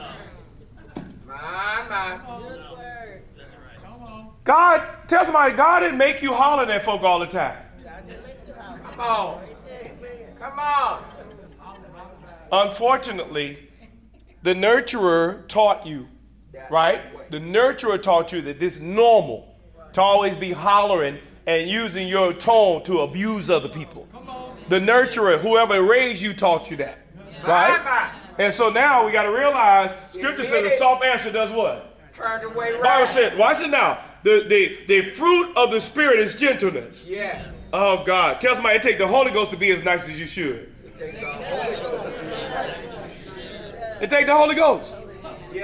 [1.27, 2.19] My, my.
[3.83, 4.31] Come on.
[4.45, 7.57] God, tell somebody, God didn't make you holler at folk all the time.
[8.85, 9.45] Come on.
[10.39, 11.05] Come on.
[12.53, 13.71] Unfortunately,
[14.43, 16.09] the nurturer taught you,
[16.71, 17.31] right?
[17.31, 19.57] The nurturer taught you that this is normal
[19.95, 24.07] to always be hollering and using your tone to abuse other people.
[24.69, 26.99] The nurturer, whoever raised you, taught you that,
[27.47, 28.13] Right?
[28.39, 31.97] And so now we got to realize Scripture says the soft answer does what?
[32.13, 32.83] Turned away right.
[32.83, 33.99] Bible said, watch it now.
[34.23, 37.05] The, the, the fruit of the Spirit is gentleness.
[37.07, 37.51] Yeah.
[37.73, 38.41] Oh God.
[38.41, 40.73] Tell somebody it take the Holy Ghost to be as nice as you should.
[40.99, 42.23] Thank the Holy Ghost.
[44.01, 44.97] It take the Holy Ghost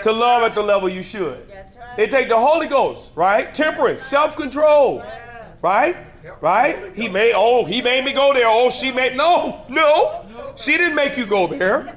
[0.02, 1.50] to love at the level you should.
[1.96, 3.52] It take the Holy Ghost, right?
[3.52, 5.02] Temperance, self-control,
[5.62, 5.96] right?
[6.40, 6.94] Right?
[6.94, 8.46] He made oh he made me go there.
[8.46, 10.24] Oh she made no no.
[10.56, 11.94] She didn't make you go there,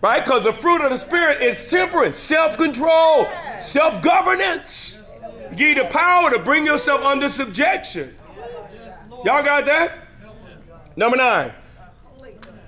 [0.00, 0.24] right?
[0.24, 3.28] Because the fruit of the Spirit is temperance, self-control,
[3.58, 4.98] self-governance.
[5.56, 8.14] Give you the power to bring yourself under subjection.
[9.24, 10.06] Y'all got that?
[10.96, 11.52] Number nine.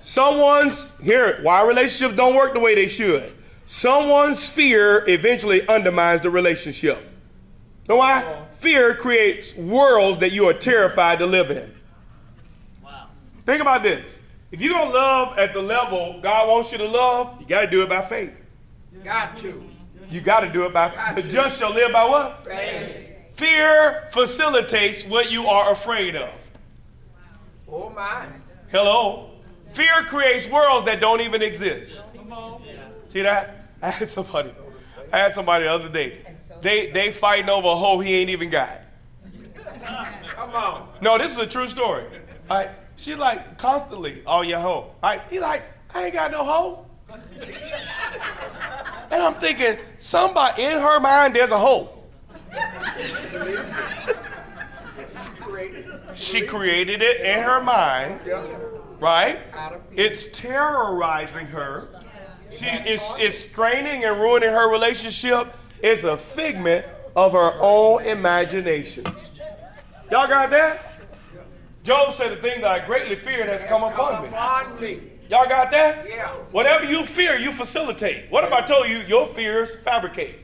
[0.00, 3.34] Someone's here, why relationships don't work the way they should.
[3.64, 7.04] Someone's fear eventually undermines the relationship.
[7.88, 8.46] Know why?
[8.52, 11.74] Fear creates worlds that you are terrified to live in.
[12.84, 13.08] Wow.
[13.44, 14.20] Think about this.
[14.56, 17.82] If you're gonna love at the level God wants you to love, you gotta do
[17.82, 18.32] it by faith.
[19.04, 19.62] Got to.
[20.08, 21.26] You gotta do it by faith.
[21.26, 22.46] the just shall live by what?
[22.46, 23.06] Faith.
[23.34, 26.30] Fear facilitates what you are afraid of.
[27.68, 28.28] Oh my.
[28.70, 29.32] Hello?
[29.74, 32.02] Fear creates worlds that don't even exist.
[32.16, 32.62] Come on.
[33.12, 33.68] See that?
[33.82, 34.52] I had somebody.
[35.12, 36.22] I had somebody the other day.
[36.62, 38.80] They they fighting over a hole he ain't even got.
[40.34, 40.88] Come on.
[41.02, 42.06] No, this is a true story.
[42.48, 42.70] All right.
[42.96, 44.92] She like constantly, oh your hoe.
[45.02, 45.22] Right.
[45.30, 45.62] He like,
[45.94, 46.86] I ain't got no hoe.
[49.08, 51.96] And I'm thinking, somebody in her mind, there's a hoe.
[56.14, 58.20] She created it in her mind,
[58.98, 59.38] right?
[59.54, 60.06] Out of fear.
[60.06, 61.88] It's terrorizing her.
[62.50, 65.54] She it's it's straining and ruining her relationship.
[65.82, 69.30] It's a figment of her own imaginations.
[70.10, 70.95] Y'all got that?
[71.86, 74.28] Job said the thing that I greatly feared has come upon me.
[74.28, 75.00] upon me.
[75.30, 76.04] Y'all got that?
[76.08, 76.32] Yeah.
[76.50, 78.28] Whatever you fear, you facilitate.
[78.28, 80.40] What if I told you your fears fabricate?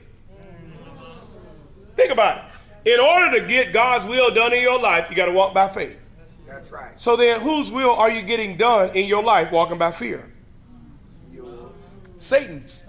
[1.97, 2.45] Think about
[2.85, 2.95] it.
[2.95, 5.69] In order to get God's will done in your life, you got to walk by
[5.69, 5.97] faith.
[6.47, 6.99] That's right.
[6.99, 10.31] So then, whose will are you getting done in your life walking by fear?
[12.19, 12.85] Satan's.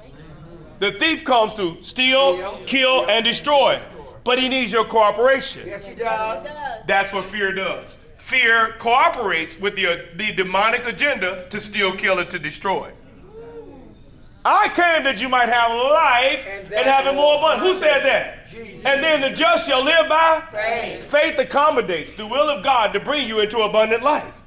[0.77, 3.81] The thief comes to steal, kill, and destroy,
[4.23, 5.65] but he needs your cooperation.
[5.65, 6.47] Yes, he does.
[6.85, 7.97] That's what fear does.
[8.33, 12.91] Fear cooperates with the, the demonic agenda to steal, kill, and to destroy.
[14.43, 17.67] I came that you might have life and, And have it more more abundant.
[17.67, 18.49] Who said that?
[18.49, 18.83] Jesus.
[18.85, 21.11] And then the just shall live by Faith.
[21.11, 24.41] Faith accommodates the will of God to bring you into abundant life.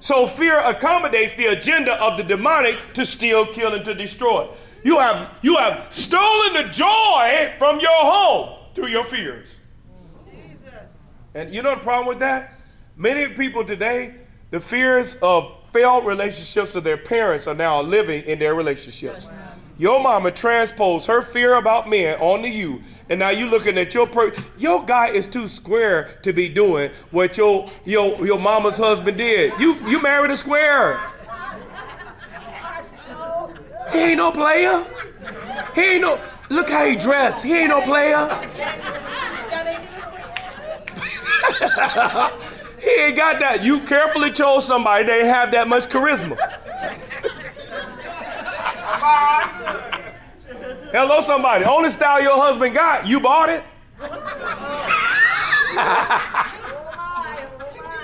[0.00, 4.48] So fear accommodates the agenda of the demonic to steal, kill, and to destroy.
[4.82, 9.60] You have you have stolen the joy from your home through your fears.
[11.36, 12.56] And you know the problem with that?
[13.00, 14.12] Many people today,
[14.50, 19.30] the fears of failed relationships with their parents are now living in their relationships.
[19.78, 24.06] Your mama transposed her fear about men onto you, and now you looking at your
[24.06, 29.16] per- your guy is too square to be doing what your your your mama's husband
[29.16, 29.58] did.
[29.58, 31.00] You you married a square.
[33.92, 34.86] He ain't no player.
[35.74, 36.20] He ain't no.
[36.50, 37.44] Look how he dressed.
[37.44, 38.28] He ain't no player.
[42.80, 43.62] he ain't got that.
[43.62, 46.38] You carefully chose somebody that have that much charisma.
[50.92, 51.64] Hello, somebody.
[51.64, 53.62] Only style your husband got, you bought it.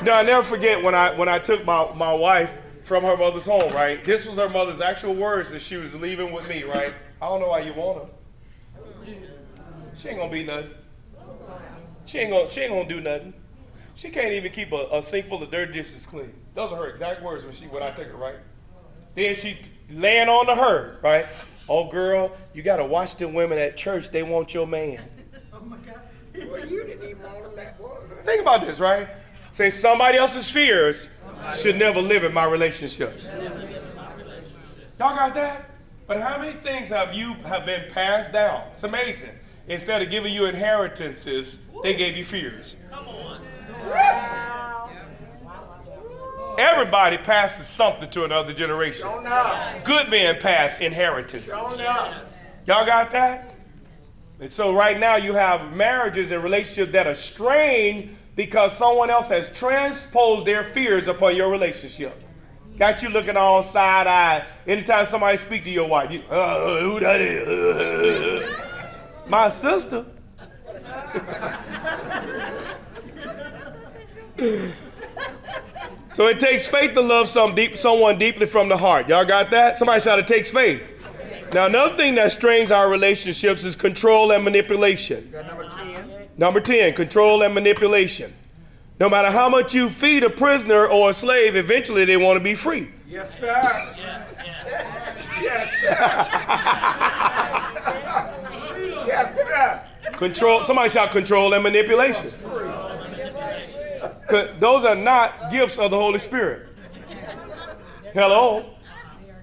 [0.05, 3.47] no, I never forget when I when I took my, my wife from her mother's
[3.47, 4.05] home, right?
[4.05, 6.95] This was her mother's actual words that she was leaving with me, right?
[7.21, 8.11] I don't know why you want her.
[9.97, 10.71] She ain't gonna be nothing.
[12.05, 13.35] She ain't gonna she ain't gonna do nothing.
[13.97, 16.31] She can't even keep a, a sink full of dirty dishes clean.
[16.55, 18.37] Those are her exact words when she when I took her, right?
[19.15, 21.25] Then she laying on to her, right?
[21.67, 25.03] Oh girl, you gotta watch the women at church, they want your man.
[25.53, 26.01] Oh my God.
[26.51, 28.25] Well, you didn't even want him that word.
[28.27, 29.09] Think about this, right?
[29.51, 31.09] Say somebody else's fears
[31.57, 33.31] should never live in my relationships.
[34.99, 35.71] Y'all got that?
[36.07, 38.65] But how many things have you have been passed down?
[38.73, 39.31] It's amazing.
[39.67, 42.77] Instead of giving you inheritances, they gave you fears.
[46.59, 49.07] Everybody passes something to another generation.
[49.85, 51.49] Good men pass inheritances.
[52.67, 53.55] Y'all got that?
[54.41, 59.29] And so right now you have marriages and relationships that are strained because someone else
[59.29, 62.23] has transposed their fears upon your relationship.
[62.79, 64.47] Got you looking all side eye.
[64.67, 68.55] Anytime somebody speak to your wife, you, uh, who that is?
[69.29, 70.05] My sister.
[76.11, 79.09] so it takes faith to love some deep, someone deeply from the heart.
[79.09, 79.79] Y'all got that?
[79.79, 80.83] Somebody shout, it takes faith.
[81.53, 85.31] Now, another thing that strains our relationships is control and manipulation.
[85.31, 86.29] Number 10.
[86.37, 88.33] Number 10, control and manipulation.
[88.99, 92.45] No matter how much you feed a prisoner or a slave, eventually they want to
[92.45, 92.91] be free.
[93.09, 93.47] Yes, sir.
[95.41, 95.89] Yes, sir.
[99.07, 99.83] yes, sir.
[100.13, 102.31] Control, somebody shout control and manipulation.
[104.29, 106.69] Those are not gifts of the Holy Spirit.
[108.13, 108.71] Hello?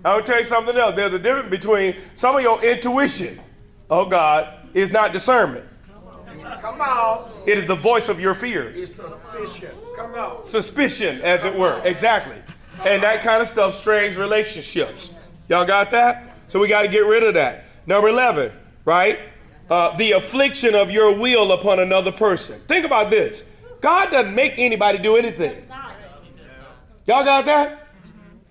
[0.05, 0.95] I will tell you something else.
[0.95, 3.39] There's a difference between some of your intuition,
[3.89, 5.65] oh God, is not discernment.
[6.59, 7.31] Come on.
[7.45, 8.81] It is the voice of your fears.
[8.81, 9.71] It's suspicion.
[9.95, 10.43] Come on.
[10.43, 11.81] suspicion, as it were.
[11.85, 12.35] Exactly.
[12.85, 15.15] And that kind of stuff strains relationships.
[15.47, 16.37] Y'all got that?
[16.47, 17.65] So we got to get rid of that.
[17.85, 18.51] Number 11,
[18.85, 19.19] right?
[19.69, 22.59] Uh, the affliction of your will upon another person.
[22.67, 23.45] Think about this
[23.83, 25.67] God doesn't make anybody do anything.
[27.05, 27.89] Y'all got that?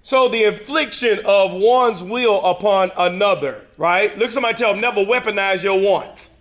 [0.03, 4.17] So the infliction of one's will upon another, right?
[4.19, 6.33] Look, somebody tell them never weaponize your wants.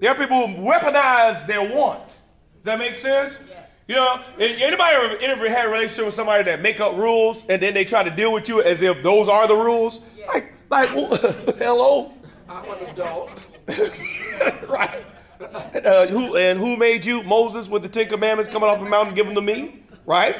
[0.00, 2.24] There are people who weaponize their wants.
[2.56, 3.38] Does that make sense?
[3.86, 7.62] You know, anybody ever, ever had a relationship with somebody that make up rules and
[7.62, 10.00] then they try to deal with you as if those are the rules?
[10.26, 10.88] Like, like,
[11.58, 12.14] hello,
[12.48, 13.46] I'm an adult.
[14.68, 15.04] right?
[15.84, 19.14] Uh, who and who made you Moses with the Ten Commandments coming off the mountain
[19.14, 19.82] giving them to me?
[20.06, 20.36] Right?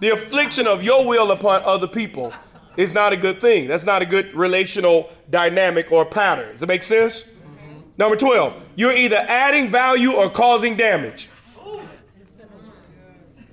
[0.00, 2.32] The affliction of your will upon other people
[2.76, 3.66] is not a good thing.
[3.66, 6.52] That's not a good relational dynamic or pattern.
[6.52, 7.24] Does that make sense?
[7.98, 11.30] Number 12, you're either adding value or causing damage.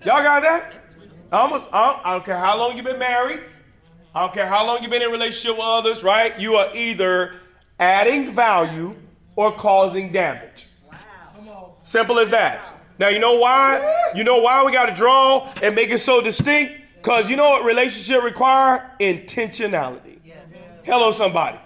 [0.05, 0.73] Y'all got that?
[1.31, 3.39] I'm a, I I don't care how long you've been married.
[4.13, 6.38] I don't care how long you've been in a relationship with others, right?
[6.39, 7.39] You are either
[7.79, 8.95] adding value
[9.36, 10.67] or causing damage.
[11.84, 12.61] Simple as that.
[12.97, 14.11] Now, you know why?
[14.15, 16.73] You know why we got to draw and make it so distinct?
[16.95, 18.91] Because you know what relationship require?
[18.99, 20.19] Intentionality.
[20.84, 21.59] Hello, somebody.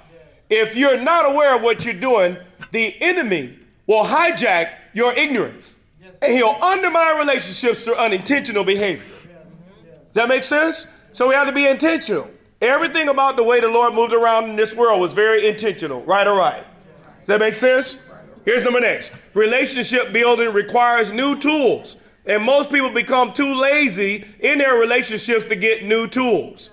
[0.50, 2.38] If you're not aware of what you're doing,
[2.72, 5.80] the enemy will hijack your ignorance
[6.22, 9.06] and he'll undermine relationships through unintentional behavior.
[10.08, 10.88] Does that make sense?
[11.12, 12.30] So we have to be intentional.
[12.62, 16.26] Everything about the way the Lord moved around in this world was very intentional, right
[16.26, 16.66] or right?
[17.20, 18.00] Does that make sense?
[18.48, 19.12] Here's number next.
[19.34, 21.98] Relationship building requires new tools.
[22.26, 26.70] And most people become too lazy in their relationships to get new tools.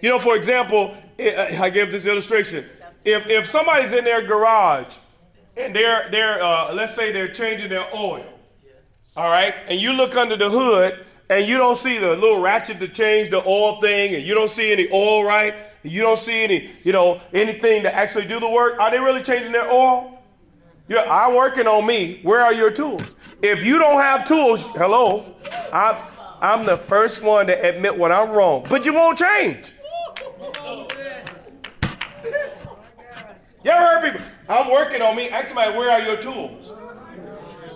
[0.00, 2.66] You know, for example, I give this illustration.
[3.04, 4.96] If, if somebody's in their garage
[5.56, 8.26] and they're, they're uh, let's say they're changing their oil,
[9.16, 12.80] all right, and you look under the hood and you don't see the little ratchet
[12.80, 16.42] to change the oil thing and you don't see any oil right, you don't see
[16.42, 20.18] any, you know, anything to actually do the work, are they really changing their oil?
[20.88, 22.20] Yeah, I'm working on me.
[22.22, 23.14] Where are your tools?
[23.40, 25.36] If you don't have tools, hello,
[25.72, 25.96] I'm,
[26.40, 29.74] I'm the first one to admit when I'm wrong, but you won't change.
[33.64, 34.26] You ever heard people?
[34.48, 35.28] I'm working on me.
[35.28, 36.74] Ask somebody, where are your tools?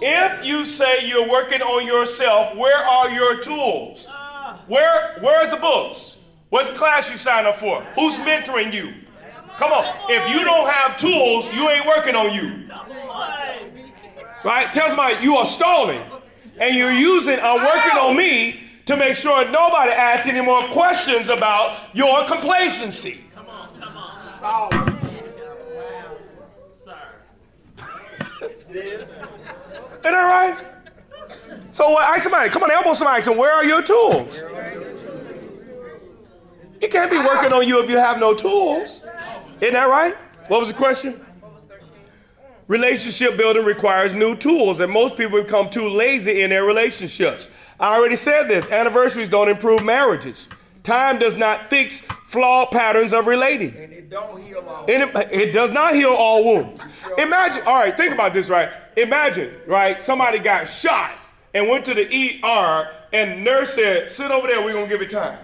[0.03, 4.09] If you say you're working on yourself, where are your tools?
[4.67, 6.19] Where where's the books?
[6.51, 7.83] What's the class you signed up for?
[7.95, 8.95] Who's mentoring you?
[9.59, 9.85] Come on.
[10.09, 12.69] If you don't have tools, you ain't working on you.
[14.45, 14.73] Right?
[14.73, 16.03] Tell somebody you are stalling.
[16.59, 21.29] And you're using I'm working on me to make sure nobody asks any more questions
[21.29, 23.25] about your complacency.
[23.35, 24.71] Come on, come on.
[24.73, 24.97] Oh,
[28.71, 30.67] Isn't that right?
[31.69, 34.45] So uh, ask somebody, come on, elbow somebody, ask them, where are your tools?
[36.81, 39.03] You can't be working on you if you have no tools.
[39.61, 40.17] Isn't that right?
[40.49, 41.25] What was the question?
[42.69, 47.49] Relationship building requires new tools, and most people become too lazy in their relationships.
[47.79, 50.49] I already said this anniversaries don't improve marriages.
[50.83, 53.75] Time does not fix flawed patterns of relating.
[53.77, 54.85] and it don't heal all.
[54.89, 56.87] It, it does not heal all wounds.
[57.19, 58.71] Imagine, all right, think about this, right?
[58.97, 61.13] Imagine, right, somebody got shot
[61.55, 65.11] and went to the ER and nurse said, sit over there, we're gonna give it
[65.11, 65.39] time.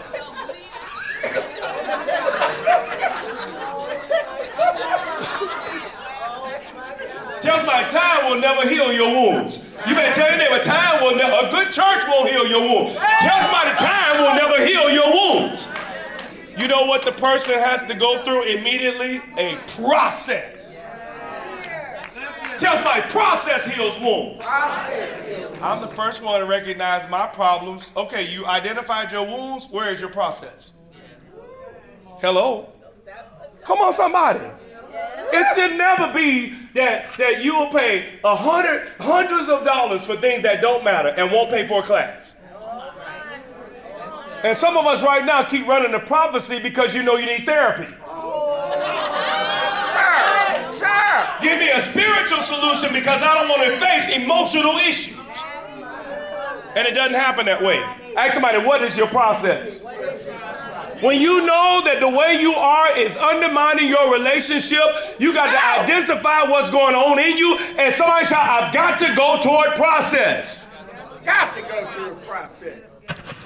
[7.68, 9.58] Somebody time will never heal your wounds.
[9.86, 12.98] You better tell your neighbor time will never, a good church won't heal your wounds.
[13.20, 15.68] Tell somebody time will never heal your wounds.
[16.56, 19.20] You know what the person has to go through immediately?
[19.36, 20.78] A process.
[22.58, 24.46] Tell somebody process heals wounds.
[25.60, 27.92] I'm the first one to recognize my problems.
[27.98, 29.68] Okay, you identified your wounds.
[29.70, 30.72] Where is your process?
[32.22, 32.72] Hello?
[33.66, 34.40] Come on, somebody.
[35.30, 40.16] It should never be that, that you will pay a hundred, hundreds of dollars for
[40.16, 42.34] things that don't matter and won't pay for a class.
[44.42, 47.44] And some of us right now keep running the prophecy because you know you need
[47.44, 47.92] therapy.
[49.92, 51.26] Sir, sir.
[51.42, 55.16] Give me a spiritual solution because I don't want to face emotional issues.
[56.76, 57.82] And it doesn't happen that way.
[58.16, 59.80] Ask somebody, what is your process?
[61.01, 64.80] When you know that the way you are is undermining your relationship,
[65.20, 67.57] you got to identify what's going on in you.
[67.57, 70.64] And somebody shout, I've got to go toward process.
[71.24, 72.80] Got to go through a process.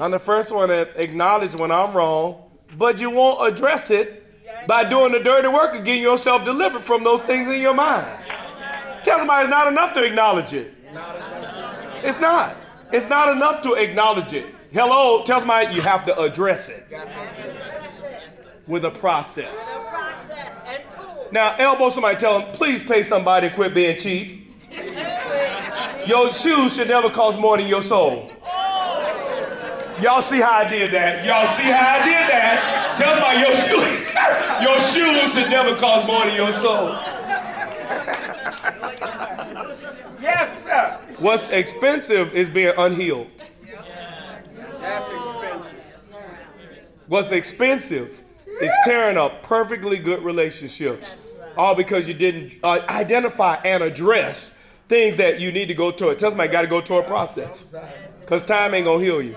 [0.01, 4.27] I'm the first one to acknowledge when I'm wrong, but you won't address it
[4.67, 8.07] by doing the dirty work of getting yourself delivered from those things in your mind.
[9.05, 10.73] Tell somebody it's not enough to acknowledge it.
[12.03, 12.57] It's not.
[12.93, 14.55] It's not enough to acknowledge it.
[14.71, 16.87] Hello, tell somebody you have to address it
[18.69, 19.51] with a process.
[21.31, 24.53] Now, elbow somebody, tell them, please pay somebody and quit being cheap.
[26.07, 28.31] Your shoes should never cost more than your soul.
[30.01, 31.25] Y'all see how I did that?
[31.25, 32.97] Y'all see how I did that?
[32.99, 34.03] Tell somebody your shoes,
[34.63, 36.99] your shoes should never cost more than your soul.
[40.23, 41.01] Yes, sir.
[41.19, 43.27] What's expensive is being unhealed.
[44.81, 45.75] That's expensive.
[47.09, 48.23] What's expensive
[48.61, 51.17] is tearing up perfectly good relationships,
[51.57, 54.55] all because you didn't uh, identify and address
[54.89, 56.21] things that you need to go toward.
[56.21, 57.75] Tell somebody got to go toward a process,
[58.21, 59.37] because time ain't gonna heal you.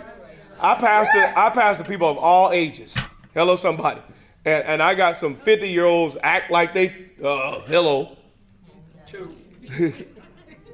[0.59, 2.97] I pastor, I pastor people of all ages.
[3.33, 4.01] Hello, somebody,
[4.45, 8.17] and and I got some 50 year olds act like they uh, hello,
[9.07, 9.35] Two.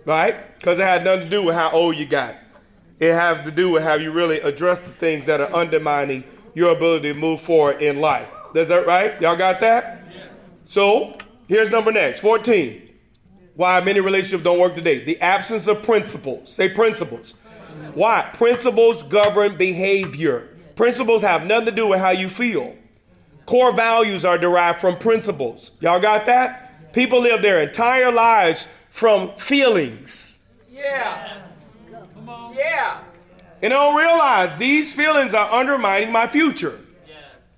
[0.06, 0.58] right?
[0.58, 2.36] Because it had nothing to do with how old you got.
[3.00, 6.24] It has to do with how you really address the things that are undermining
[6.54, 8.28] your ability to move forward in life.
[8.54, 9.20] Is that right?
[9.22, 10.04] Y'all got that?
[10.66, 11.14] So
[11.48, 12.90] here's number next 14.
[13.56, 15.04] Why many relationships don't work today.
[15.04, 16.52] The absence of principles.
[16.52, 17.36] Say principles.
[17.94, 18.30] Why?
[18.34, 20.50] Principles govern behavior.
[20.76, 22.76] Principles have nothing to do with how you feel.
[23.46, 25.74] Core values are derived from principles.
[25.80, 26.94] Y'all got that?
[26.94, 30.38] People live their entire lives from feelings.
[30.70, 31.42] Yeah.
[32.56, 33.02] Yeah.
[33.62, 36.80] And they don't realize these feelings are undermining my future.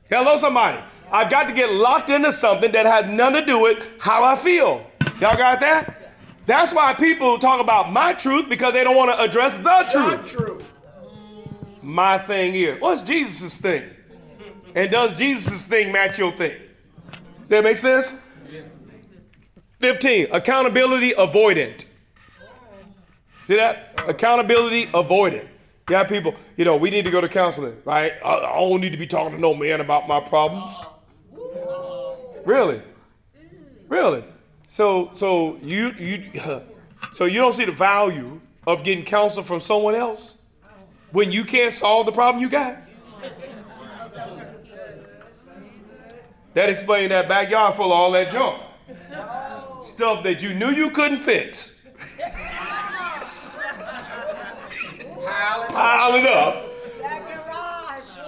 [0.10, 0.82] Hello, somebody.
[1.12, 4.36] I've got to get locked into something that has nothing to do with how I
[4.36, 4.86] feel.
[5.20, 6.14] Y'all got that?
[6.46, 10.26] That's why people talk about my truth because they don't want to address the Not
[10.26, 10.68] truth.
[11.82, 12.80] My thing here.
[12.80, 13.90] What's Jesus' thing?
[14.76, 16.58] And does Jesus' thing match your thing?
[17.40, 18.14] Does that make sense?
[19.84, 20.28] 15.
[20.32, 21.84] Accountability avoidant.
[23.44, 24.02] See that?
[24.08, 25.50] Accountability avoidant.
[25.90, 28.14] Have people, you know, we need to go to counseling, right?
[28.24, 30.72] I, don't need to be talking to no man about my problems.
[32.46, 32.82] Really?
[33.90, 34.24] Really?
[34.68, 36.32] So so you you
[37.12, 40.38] so you don't see the value of getting counsel from someone else
[41.12, 42.78] when you can't solve the problem you got?
[46.54, 48.62] That explains that backyard full of all that junk.
[49.84, 51.72] Stuff that you knew you couldn't fix.
[55.24, 56.70] Piling Pile it up.
[57.02, 58.20] That garage,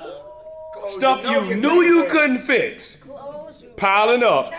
[0.73, 2.97] clothes Stuff you knew you couldn't fix.
[2.97, 4.53] clothes, you Piling up.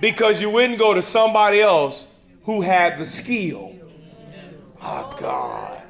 [0.00, 2.06] Because you wouldn't go to somebody else
[2.44, 3.74] who had the skill.
[4.80, 5.82] Oh, God.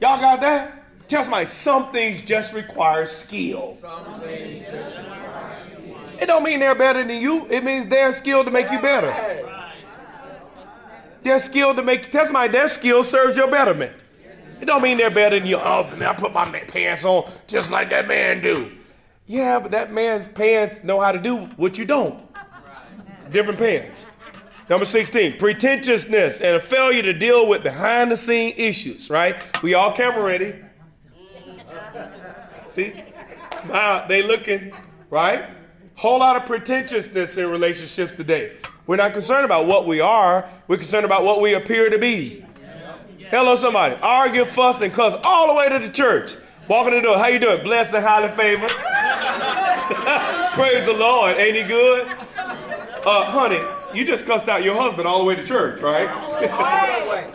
[0.00, 0.84] Y'all got that?
[1.08, 3.76] Tell somebody some things just require skill.
[6.20, 7.46] It don't mean they're better than you.
[7.48, 9.54] It means they're skilled to make you better.
[11.26, 12.12] They're skilled to make.
[12.12, 13.92] Tell somebody their skill serves your betterment.
[14.60, 15.56] It don't mean they're better than you.
[15.56, 18.70] Oh man, I put my pants on just like that man do.
[19.26, 22.22] Yeah, but that man's pants know how to do what you don't.
[23.32, 24.06] Different pants.
[24.70, 29.42] Number 16, pretentiousness and a failure to deal with behind the scene issues, right?
[29.64, 30.54] We all camera ready.
[32.64, 33.02] See?
[33.56, 34.06] Smile.
[34.06, 34.72] They looking,
[35.10, 35.50] right?
[35.96, 38.58] Whole lot of pretentiousness in relationships today.
[38.86, 42.44] We're not concerned about what we are, we're concerned about what we appear to be.
[43.30, 43.96] Hello, somebody.
[44.00, 46.36] Argue, fuss, and cuss all the way to the church.
[46.68, 47.18] Walking the door.
[47.18, 47.62] How you doing?
[47.64, 48.70] Blessed and highly favored.
[50.52, 51.36] Praise the Lord.
[51.36, 52.06] Ain't he good?
[52.36, 53.60] Uh, honey,
[53.94, 56.08] you just cussed out your husband all the way to church, right?
[56.08, 56.32] All
[57.04, 57.32] the way.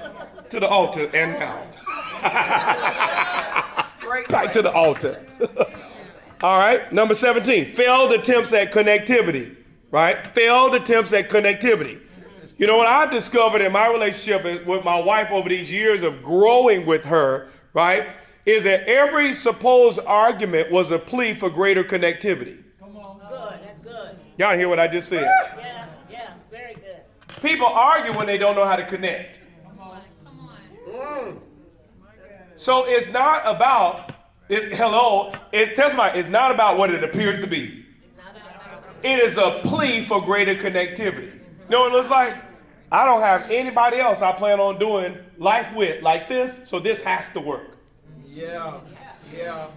[0.49, 1.63] to the altar and now.
[3.99, 5.25] Straight Back to the altar.
[6.43, 9.55] All right, number 17, failed attempts at connectivity,
[9.91, 10.25] right?
[10.25, 12.01] Failed attempts at connectivity.
[12.57, 16.21] You know what I've discovered in my relationship with my wife over these years of
[16.21, 18.11] growing with her, right,
[18.45, 22.63] is that every supposed argument was a plea for greater connectivity.
[22.79, 24.15] Come on, good, that's good.
[24.37, 25.23] Y'all hear what I just said?
[25.57, 27.01] Yeah, yeah, very good.
[27.41, 29.41] People argue when they don't know how to connect.
[29.65, 30.49] Come on, come
[30.87, 31.39] Mm.
[32.55, 34.13] So it's not about
[34.49, 36.19] it's hello, it's testimony.
[36.19, 37.80] It's not about what it appears to be.
[39.03, 41.33] It is a plea for greater connectivity.
[41.33, 42.35] You know what it looks like?
[42.91, 47.01] I don't have anybody else I plan on doing life with like this, so this
[47.01, 47.77] has to work.
[48.25, 48.79] Yeah.
[49.33, 49.67] Yeah.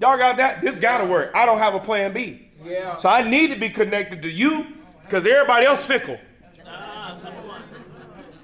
[0.00, 0.62] Y'all got that?
[0.62, 1.32] This gotta work.
[1.34, 2.48] I don't have a plan B.
[2.64, 2.96] Yeah.
[2.96, 4.66] So I need to be connected to you
[5.02, 6.18] because everybody else fickle.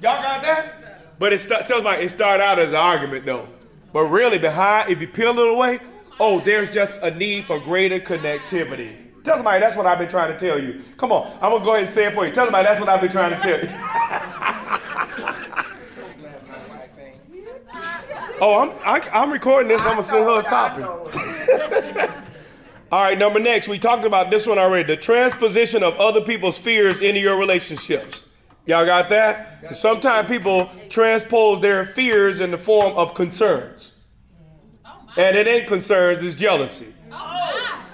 [0.03, 1.19] Y'all got that?
[1.19, 3.49] But it st- tells me it started out as an argument though.
[3.93, 5.81] But really behind, if you peel it away,
[6.21, 9.06] oh, there's just a need for greater connectivity.
[9.27, 10.85] Tell somebody that's what I've been trying to tell you.
[10.99, 12.33] Come on, I'm gonna go ahead and say it for you.
[12.33, 13.69] Tell somebody that's what I've been trying to tell you.
[18.39, 19.87] Oh, I'm I, I'm recording this.
[19.87, 20.83] I'm gonna send her a copy.
[22.93, 24.87] All right, number next, we talked about this one already.
[24.87, 28.29] The transposition of other people's fears into your relationships.
[28.67, 29.75] Y'all got that?
[29.75, 33.95] Sometimes people transpose their fears in the form of concerns.
[35.17, 36.93] And it ain't concerns, it's jealousy.
[37.11, 37.86] Oh,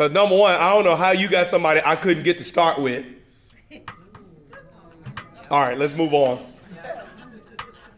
[0.00, 2.80] Because number one, I don't know how you got somebody I couldn't get to start
[2.80, 3.04] with.
[5.50, 6.42] All right, let's move on.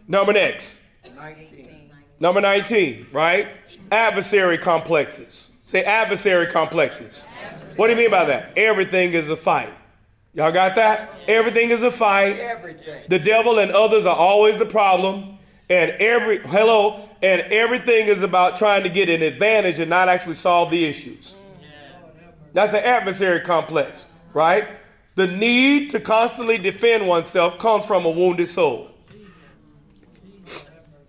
[0.08, 0.80] Number next.
[1.14, 1.92] 19.
[2.18, 3.52] Number 19, right?
[3.92, 5.52] Adversary complexes.
[5.62, 7.24] Say adversary complexes.
[7.76, 8.58] What do you mean by that?
[8.58, 9.72] Everything is a fight.
[10.34, 11.14] Y'all got that?
[11.28, 12.36] Everything is a fight.
[12.36, 13.04] Everything.
[13.10, 15.38] The devil and others are always the problem.
[15.70, 20.34] And every hello, and everything is about trying to get an advantage and not actually
[20.34, 21.36] solve the issues.
[22.52, 24.68] That's an adversary complex, right?
[25.14, 28.90] The need to constantly defend oneself comes from a wounded soul.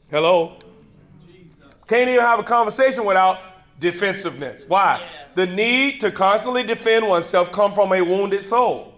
[0.10, 0.58] Hello?
[1.88, 3.40] Can't even have a conversation without
[3.80, 4.66] defensiveness.
[4.68, 5.08] Why?
[5.36, 8.94] The need to constantly defend oneself come from a wounded soul.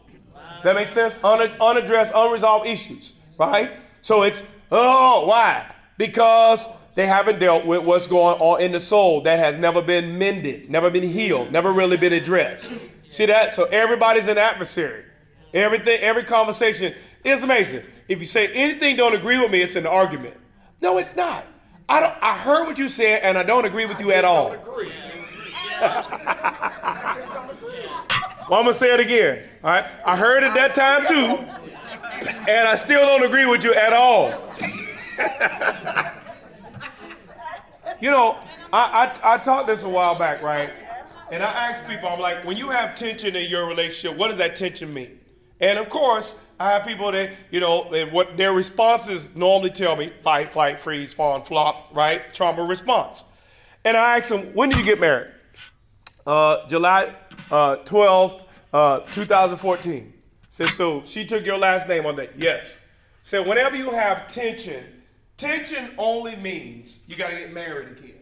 [0.64, 1.18] That makes sense?
[1.24, 3.80] Un- unaddressed, unresolved issues, right?
[4.02, 5.72] So it's, oh, why?
[5.98, 10.18] Because they haven't dealt with what's going on in the soul that has never been
[10.18, 12.72] mended, never been healed, never really been addressed.
[13.10, 13.54] See that?
[13.54, 15.04] So everybody's an adversary.
[15.54, 16.94] Everything, every conversation
[17.24, 17.84] is amazing.
[18.08, 20.36] If you say anything don't agree with me, it's an argument.
[20.82, 21.46] No, it's not.
[21.88, 22.16] I don't.
[22.22, 24.52] I heard what you said, and I don't agree with you at all.
[24.52, 24.56] I
[27.20, 27.86] just don't agree.
[28.50, 29.44] Well, I'm gonna say it again.
[29.64, 29.86] All right.
[30.06, 31.46] I heard it that time too,
[32.50, 34.32] and I still don't agree with you at all.
[38.02, 38.38] you know,
[38.74, 40.72] I, I I taught this a while back, right?
[41.32, 44.38] And I asked people, I'm like, when you have tension in your relationship, what does
[44.38, 45.20] that tension mean?
[45.60, 50.14] And of course, I have people that, you know, what their responses normally tell me
[50.22, 52.32] fight, flight, freeze, fawn, flop, right?
[52.34, 53.24] Trauma response.
[53.84, 55.32] And I asked them, when did you get married?
[56.26, 57.14] uh, July
[57.52, 60.14] uh, 12th, uh, 2014.
[60.50, 62.40] Said, so she took your last name on that?
[62.40, 62.78] Yes.
[63.22, 64.84] Said, whenever you have tension,
[65.38, 68.20] tension only means you got to get married again.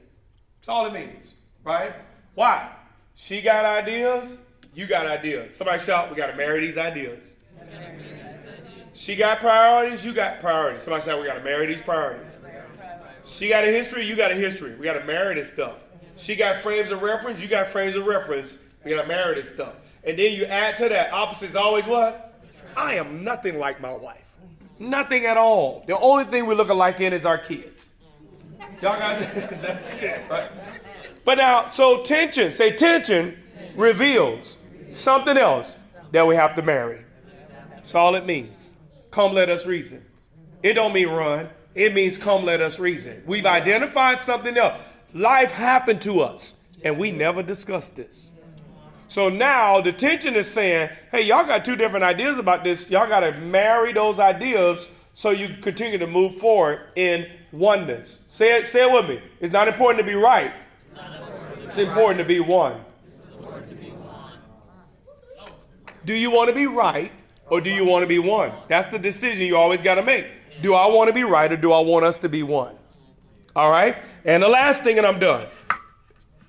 [0.60, 1.94] That's all it means, right?
[2.36, 2.72] Why?
[3.16, 4.40] She got ideas,
[4.74, 5.56] you got ideas.
[5.56, 7.36] Somebody shout, we got to marry these ideas.
[8.94, 10.84] She got priorities, you got priorities.
[10.84, 12.36] Somebody shout, we got to marry these priorities.
[13.24, 14.76] She got a history, you got a history.
[14.76, 15.78] We got to marry this stuff.
[16.16, 18.60] She got frames of reference, you got frames of reference.
[18.84, 19.76] We got to marry this stuff.
[20.04, 22.42] And then you add to that, opposites always what?
[22.76, 24.23] I am nothing like my wife.
[24.84, 25.84] Nothing at all.
[25.88, 27.94] The only thing we look alike in is our kids.
[28.82, 29.62] Y'all got that?
[29.62, 30.52] That's it, right?
[31.24, 33.38] But now, so tension, say tension
[33.78, 34.58] reveals
[34.92, 35.78] something else
[36.12, 37.06] that we have to marry.
[37.70, 38.76] That's all it means.
[39.10, 40.04] Come let us reason.
[40.64, 41.50] It don't mean run.
[41.76, 43.24] It means come let us reason.
[43.26, 44.80] We've identified something else.
[45.14, 48.33] Life happened to us, and we never discussed this.
[49.14, 52.90] So now the tension is saying, hey, y'all got two different ideas about this.
[52.90, 58.22] Y'all got to marry those ideas so you continue to move forward in oneness.
[58.30, 59.22] Say it, say it with me.
[59.40, 60.52] It's not important to be right.
[61.62, 62.84] It's important to be one.
[66.06, 67.12] Do you want to be right
[67.52, 68.52] or do you want to be one?
[68.68, 70.26] That's the decision you always got to make.
[70.64, 72.76] Do I want to be right or do I want us to be one?
[73.56, 73.96] All right.
[74.26, 75.46] And the last thing, and I'm done.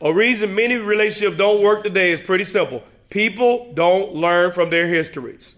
[0.04, 2.82] A reason many relationships don't work today is pretty simple.
[3.08, 5.56] People don't learn from their histories.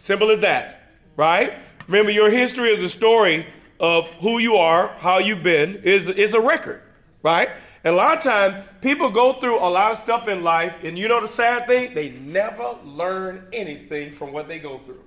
[0.00, 1.60] Simple as that, right?
[1.86, 3.46] Remember, your history is a story
[3.78, 6.82] of who you are, how you've been, is is a record,
[7.22, 7.50] right?
[7.84, 10.98] And a lot of times, people go through a lot of stuff in life, and
[10.98, 11.94] you know the sad thing?
[11.94, 15.04] They never learn anything from what they go through.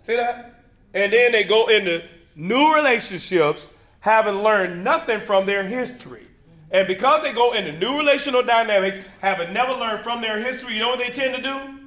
[0.00, 0.64] See that?
[0.94, 2.04] And then they go into
[2.36, 3.68] new relationships
[4.00, 6.25] having learned nothing from their history.
[6.70, 10.80] And because they go into new relational dynamics, having never learned from their history, you
[10.80, 11.78] know what they tend to do?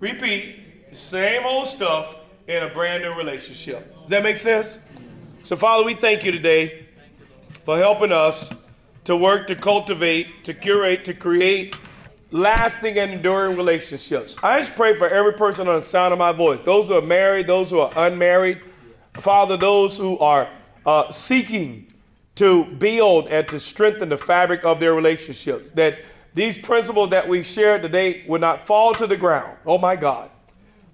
[0.00, 3.94] Repeat the same old stuff in a brand new relationship.
[4.00, 4.80] Does that make sense?
[5.42, 6.86] So, Father, we thank you today
[7.64, 8.48] for helping us
[9.04, 11.78] to work, to cultivate, to curate, to create
[12.30, 14.36] lasting and enduring relationships.
[14.42, 17.02] I just pray for every person on the sound of my voice, those who are
[17.02, 18.60] married, those who are unmarried,
[19.14, 20.48] Father, those who are
[20.84, 21.85] uh, seeking
[22.36, 25.98] to build and to strengthen the fabric of their relationships, that
[26.34, 29.56] these principles that we've shared today will not fall to the ground.
[29.66, 30.30] Oh my God.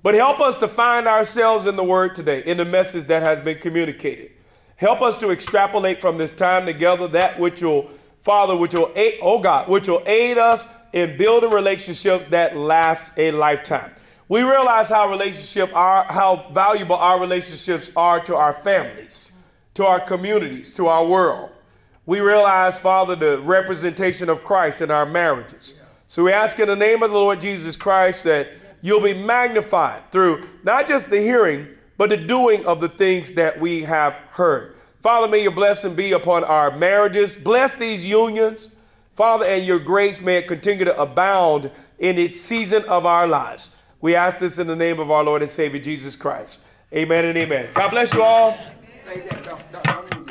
[0.02, 3.40] But help us to find ourselves in the word today, in the message that has
[3.40, 4.32] been communicated.
[4.77, 7.90] Help us to extrapolate from this time together that which will,
[8.20, 13.12] Father, which will aid, oh God, which will aid us in building relationships that last
[13.16, 13.93] a lifetime.
[14.28, 19.31] We realize how relationship are, how valuable our relationships are to our families,
[19.74, 21.51] to our communities, to our world.
[22.07, 25.74] We realize, Father, the representation of Christ in our marriages.
[26.09, 28.49] So we ask in the name of the Lord Jesus Christ that
[28.82, 33.59] you'll be magnified through not just the hearing, but the doing of the things that
[33.59, 34.77] we have heard.
[35.01, 37.36] Father, may your blessing be upon our marriages.
[37.36, 38.70] Bless these unions.
[39.16, 43.70] Father, and your grace may it continue to abound in its season of our lives.
[44.01, 46.62] We ask this in the name of our Lord and Savior Jesus Christ.
[46.93, 47.69] Amen and amen.
[47.74, 48.59] God bless you all.
[49.05, 50.22] 对对，走走